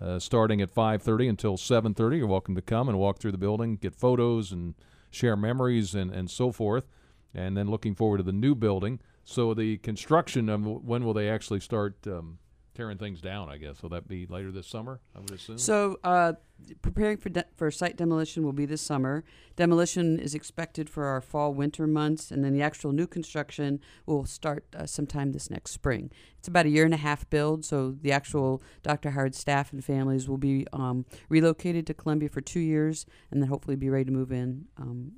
[0.01, 2.17] uh, starting at 5:30 until 7:30.
[2.17, 4.75] You're welcome to come and walk through the building, get photos, and
[5.11, 6.87] share memories and, and so forth.
[7.33, 8.99] And then looking forward to the new building.
[9.23, 12.39] So the construction of when will they actually start um,
[12.79, 13.49] tearing things down?
[13.49, 15.01] I guess will that be later this summer?
[15.13, 15.57] I would assume.
[15.57, 16.33] So, uh,
[16.81, 19.25] preparing for de- for site demolition will be this summer.
[19.57, 24.25] Demolition is expected for our fall winter months, and then the actual new construction will
[24.25, 26.09] start uh, sometime this next spring.
[26.37, 29.09] It's about a year and a half build, so the actual Dr.
[29.11, 33.49] Howard staff and families will be um, relocated to Columbia for two years, and then
[33.49, 35.11] hopefully be ready to move in um,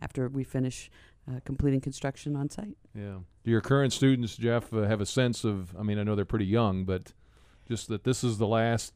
[0.00, 0.90] after we finish
[1.28, 2.76] uh, completing construction on site.
[2.94, 3.18] Yeah.
[3.44, 5.74] Do your current students, Jeff, uh, have a sense of?
[5.78, 7.12] I mean, I know they're pretty young, but
[7.68, 8.92] just that this is the last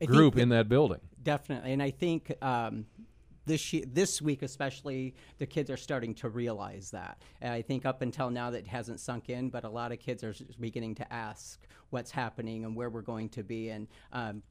[0.00, 1.00] I group that- in that building.
[1.22, 2.86] Definitely, and I think um,
[3.46, 7.22] this ye- this week especially, the kids are starting to realize that.
[7.40, 10.22] And I think up until now that hasn't sunk in, but a lot of kids
[10.24, 11.60] are beginning to ask
[11.90, 14.42] what's happening and where we're going to be, and um,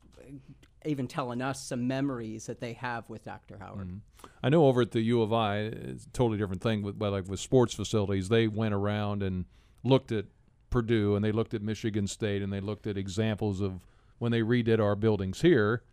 [0.86, 3.58] even telling us some memories that they have with Dr.
[3.58, 3.88] Howard.
[3.88, 4.00] Mhm.
[4.44, 6.82] I know over at the U of I, it's a totally different thing.
[6.82, 9.46] With like with sports facilities, they went around and
[9.84, 10.26] looked at
[10.70, 13.80] Purdue and they looked at Michigan State and they looked at examples of
[14.20, 15.84] when they redid our buildings here,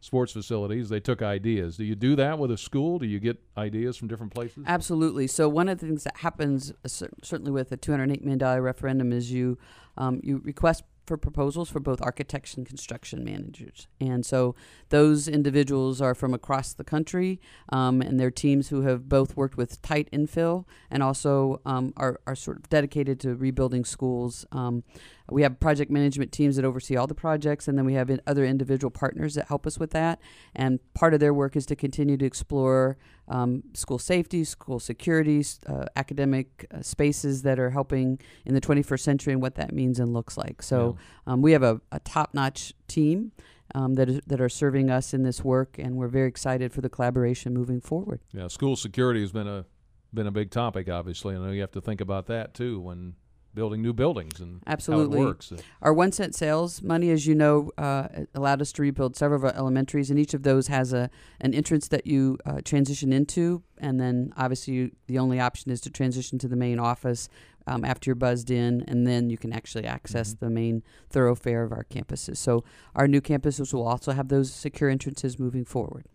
[0.00, 0.88] sports facilities.
[0.88, 1.76] They took ideas.
[1.76, 2.98] Do you do that with a school?
[2.98, 4.64] Do you get ideas from different places?
[4.66, 5.26] Absolutely.
[5.26, 6.88] So one of the things that happens, uh,
[7.22, 9.58] certainly with a two hundred eight million dollar referendum, is you
[9.96, 14.54] um, you request for proposals for both architects and construction managers, and so
[14.90, 17.40] those individuals are from across the country,
[17.70, 22.20] um, and they're teams who have both worked with tight infill and also um, are
[22.26, 24.46] are sort of dedicated to rebuilding schools.
[24.52, 24.84] Um,
[25.32, 28.20] we have project management teams that oversee all the projects, and then we have in-
[28.26, 30.20] other individual partners that help us with that.
[30.54, 32.96] And part of their work is to continue to explore
[33.28, 39.00] um, school safety, school security, uh, academic uh, spaces that are helping in the 21st
[39.00, 40.62] century and what that means and looks like.
[40.62, 40.96] So
[41.26, 43.32] um, we have a, a top-notch team.
[43.72, 46.80] Um, that, is, that are serving us in this work, and we're very excited for
[46.80, 48.20] the collaboration moving forward.
[48.32, 49.64] Yeah, school security has been a
[50.12, 50.88] been a big topic.
[50.88, 53.14] Obviously, I know you have to think about that too when
[53.54, 55.18] building new buildings and Absolutely.
[55.18, 55.52] how it works.
[55.82, 59.44] Our one cent sales money, as you know, uh, allowed us to rebuild several of
[59.44, 61.10] our elementaries, and each of those has a
[61.40, 65.80] an entrance that you uh, transition into, and then obviously you, the only option is
[65.82, 67.28] to transition to the main office
[67.66, 71.72] um, after you're buzzed in, and then you can actually access the main thoroughfare of
[71.72, 72.36] our campuses.
[72.36, 72.64] So
[72.94, 76.06] our new campuses will also have those secure entrances moving forward.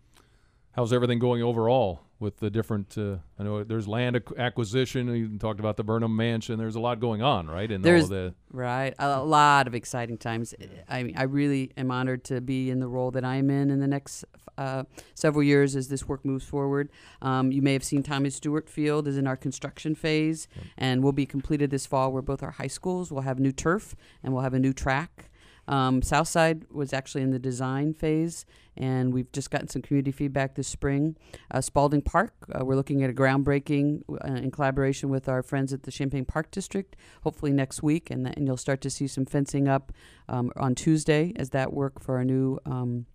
[0.72, 2.96] How's everything going overall with the different?
[2.96, 5.14] Uh, I know there's land ac- acquisition.
[5.14, 6.58] You talked about the Burnham Mansion.
[6.58, 7.70] There's a lot going on, right?
[7.70, 10.54] In all There's of the right a lot of exciting times.
[10.88, 13.80] I mean, I really am honored to be in the role that I'm in in
[13.80, 14.24] the next
[14.58, 14.84] uh,
[15.14, 16.88] several years as this work moves forward.
[17.20, 21.12] Um, you may have seen Tommy Stewart Field is in our construction phase, and will
[21.12, 22.12] be completed this fall.
[22.12, 25.30] Where both our high schools will have new turf and we'll have a new track.
[25.68, 30.54] Um, Southside was actually in the design phase, and we've just gotten some community feedback
[30.54, 31.16] this spring.
[31.50, 35.72] Uh, Spalding Park, uh, we're looking at a groundbreaking uh, in collaboration with our friends
[35.72, 39.24] at the Champaign Park District, hopefully next week, and, and you'll start to see some
[39.24, 39.92] fencing up
[40.28, 42.58] um, on Tuesday as that work for our new.
[42.66, 43.06] Um,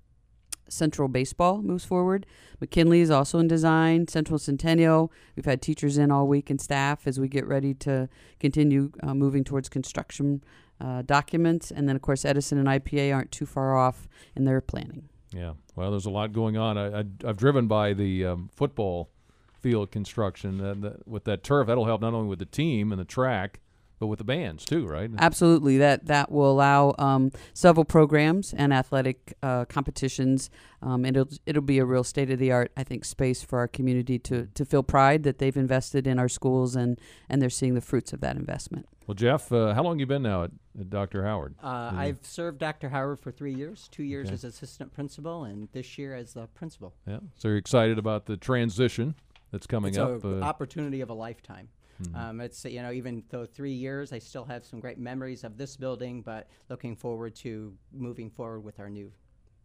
[0.72, 2.26] Central Baseball moves forward.
[2.60, 4.08] McKinley is also in design.
[4.08, 8.08] Central Centennial, we've had teachers in all week and staff as we get ready to
[8.40, 10.44] continue uh, moving towards construction
[10.80, 11.72] uh, documents.
[11.72, 15.10] And then, of course, Edison and IPA aren't too far off in their planning.
[15.34, 15.54] Yeah.
[15.76, 16.78] Well, there's a lot going on.
[16.78, 19.10] I, I I've driven by the um, football
[19.62, 21.68] field construction and the, with that turf.
[21.68, 23.60] That'll help not only with the team and the track,
[24.02, 25.12] but with the bands too, right?
[25.20, 30.50] Absolutely, that that will allow um, several programs and athletic uh, competitions,
[30.82, 33.60] um, and it'll it'll be a real state of the art, I think, space for
[33.60, 37.00] our community to to feel pride that they've invested in our schools and
[37.30, 38.88] and they're seeing the fruits of that investment.
[39.06, 41.24] Well, Jeff, uh, how long you been now at, at Dr.
[41.24, 41.54] Howard?
[41.62, 42.90] Uh, I've served Dr.
[42.90, 44.34] Howard for three years, two years Okay.
[44.34, 46.96] as assistant principal, and this year as the principal.
[47.08, 47.20] Yeah.
[47.36, 49.14] So you're excited about the transition
[49.52, 50.24] that's coming it's up?
[50.24, 51.68] an uh, opportunity of a lifetime.
[52.02, 52.16] Mhm.
[52.16, 55.58] Um, it's you know even though three years, I still have some great memories of
[55.58, 59.12] this building, but looking forward to moving forward with our new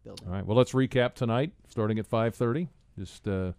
[0.03, 0.27] building.
[0.27, 0.45] All right.
[0.45, 2.69] Well, let's recap tonight, starting at 5:30.
[2.97, 3.53] Just uh,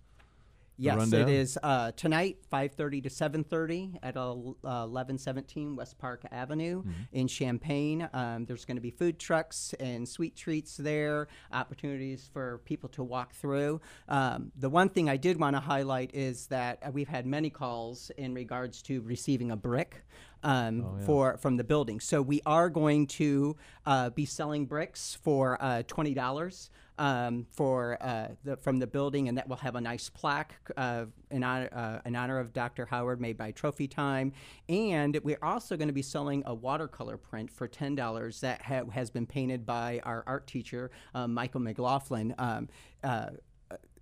[0.81, 6.91] Yes, it is uh, tonight, 5:30 to 7:30 at uh, 1117 West Park Avenue Mm-hmm.
[7.13, 8.09] in Champaign.
[8.13, 13.03] Um, there's going to be food trucks and sweet treats there, opportunities for people to
[13.03, 13.81] walk through.
[14.09, 17.51] Um, the one thing I did want to highlight is that uh, we've had many
[17.51, 20.05] calls in regards to receiving a brick.
[20.45, 21.05] Um, Oh, yeah.
[21.07, 23.57] for from the building, so we are going to
[23.87, 29.29] uh, be selling bricks for uh, twenty dollars um, for uh, the, from the building,
[29.29, 32.87] and that will have a nice plaque uh, in, honor, uh, in honor of Dr.
[32.87, 34.33] Howard, made by Trophy Time.
[34.69, 38.85] And we're also going to be selling a watercolor print for ten dollars that ha-
[38.93, 42.35] has been painted by our art teacher, uh, Michael McLaughlin.
[42.39, 42.69] Um,
[43.03, 43.31] uh,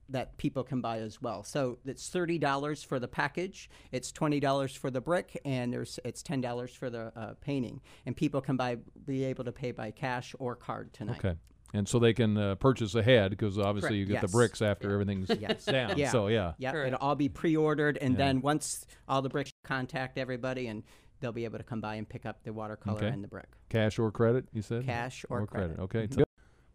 [0.09, 1.43] that people can buy as well.
[1.43, 3.69] So it's thirty dollars for the package.
[3.93, 7.81] It's twenty dollars for the brick, and there's it's ten dollars for the uh, painting.
[8.07, 11.25] And people can buy be able to pay by cash or card tonight.
[11.25, 11.37] Okay.
[11.75, 13.99] And so they can uh, purchase ahead because obviously Correct.
[13.99, 15.65] you get the bricks after everything's Yes.
[15.65, 15.99] down.
[15.99, 16.11] Yeah.
[16.11, 16.53] So yeah.
[16.59, 16.75] Yeah.
[16.87, 18.19] It'll all be pre-ordered, and Yeah.
[18.27, 20.83] then once all the bricks contact everybody, and
[21.21, 23.09] they'll be able to come by and pick up the watercolor Okay.
[23.09, 23.49] and the brick.
[23.69, 24.85] Cash or credit, you said?
[24.87, 25.79] Cash or credit.
[25.81, 26.07] Okay.
[26.07, 26.26] Mhm.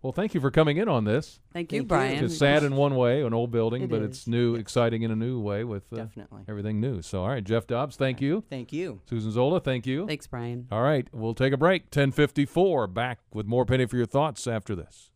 [0.01, 0.07] Good.
[0.07, 1.39] Well, thank you for coming in on this.
[1.53, 1.87] Thank you, Thank you.
[1.87, 2.25] Brian.
[2.25, 4.27] It's sad in one way, an old building, It but it's is.
[4.27, 6.43] new, exciting in a new way with uh, Definitely.
[6.47, 7.01] everything new.
[7.01, 8.43] So, all right, Jeff Dobbs, thank you.
[8.49, 9.01] Thank you.
[9.07, 10.07] Susan Zola, thank you.
[10.07, 10.67] Thanks, Brian.
[10.71, 11.83] All right, we'll take a break.
[11.83, 15.11] 1054, back with more Penny for Your Thoughts after this.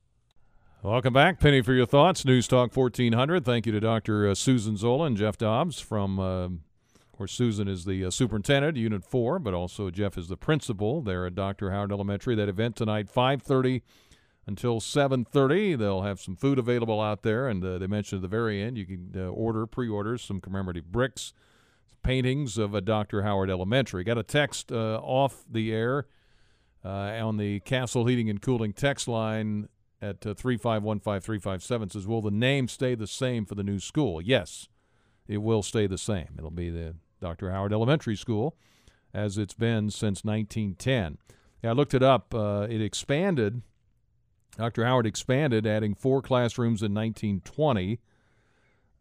[0.83, 3.43] Welcome back, Penny for Your Thoughts, News Talk 1400.
[3.43, 4.29] Thank you to Dr.
[4.29, 8.77] uh, Susan Zola and Jeff Dobbs from, uh, of course, Susan is the uh, superintendent,
[8.77, 11.71] Unit 4, but also Jeff is the principal there at Dr.
[11.71, 12.35] Howard Elementary.
[12.35, 13.81] That event tonight, 530
[14.47, 18.27] until 7.30 they'll have some food available out there and uh, they mentioned at the
[18.27, 21.33] very end you can uh, order pre-orders some commemorative bricks
[22.03, 24.03] paintings of a dr howard elementary.
[24.03, 26.05] Got a text uh, off the air
[26.83, 29.67] uh, on the castle heating and cooling text line
[30.01, 34.21] at uh, 3515357 says will the name stay the same for the new school?
[34.21, 34.67] Yes
[35.27, 36.35] it will stay the same.
[36.37, 38.55] It'll be the dr howard elementary school
[39.13, 41.17] as it's been since 1910
[41.63, 43.61] yeah, i looked it up uh, it expanded
[44.57, 44.85] Dr.
[44.85, 47.99] Howard expanded, adding four classrooms in 1920.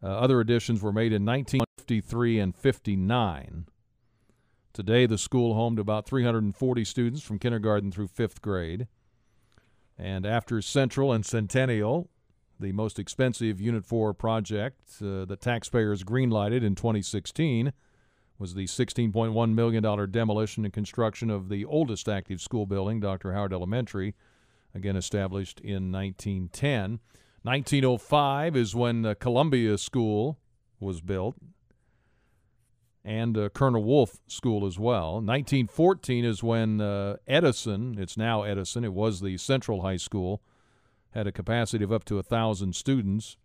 [0.03, 3.65] Uh, other additions were made in 1953 and 59.
[4.73, 8.87] Today, the school homed about 340 students from kindergarten through fifth grade.
[9.97, 12.09] And after Central and Centennial,
[12.59, 17.71] the most expensive Unit 4 project uh, the taxpayers greenlighted in 2016
[18.37, 23.31] was the $16.1 million demolition and construction of the oldest active school building, Dr.
[23.31, 24.13] Howard Elementary
[24.75, 26.99] again established in 1910.
[27.41, 30.37] 1905 is when the Columbia School
[30.79, 31.35] was built,
[33.03, 35.13] and uh, Colonel Wolfe School as well.
[35.13, 40.41] 1914 is when uh, Edison, it's now Edison, it was the Central High School,
[41.11, 43.37] had a capacity of up to a thousand students.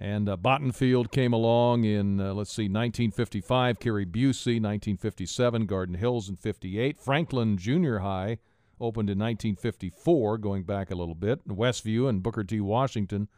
[0.00, 6.28] And uh, Bottenfield came along in, uh, let's see, 1955, Carrie Busey, 1957, Garden Hills
[6.28, 8.38] in 58, Franklin Junior High
[8.80, 11.46] opened in 1954, going back a little bit.
[11.46, 12.60] Westview and Booker T.
[12.60, 13.28] Washington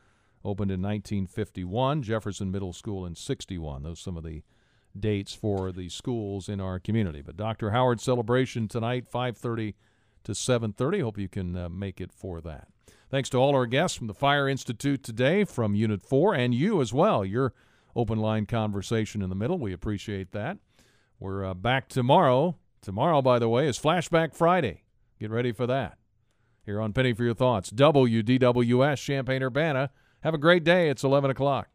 [0.45, 2.03] opened in 1951.
[2.03, 3.83] Jefferson Middle School in 61.
[3.83, 4.43] Those are some of the
[4.99, 7.23] dates for the schools in our community.
[7.23, 7.71] But Dr.
[7.71, 9.75] Howard celebration tonight, 5:30
[10.25, 11.01] to 7:30.
[11.01, 12.69] Hope you can uh, make it for that.
[13.11, 16.81] Thanks to all our guests from the Fire Institute today, from Unit 4, and you
[16.81, 17.25] as well.
[17.25, 17.53] Your
[17.95, 19.59] open line conversation in the middle.
[19.59, 20.59] We appreciate that.
[21.21, 22.57] We're uh, back tomorrow.
[22.83, 24.83] Tomorrow, by the way, is Flashback Friday.
[25.19, 25.99] Get ready for that.
[26.65, 29.91] Here on Penny for Your Thoughts, WDWS Champaign Urbana.
[30.21, 30.91] Have a great day.
[30.91, 31.69] It's 11 o'clock.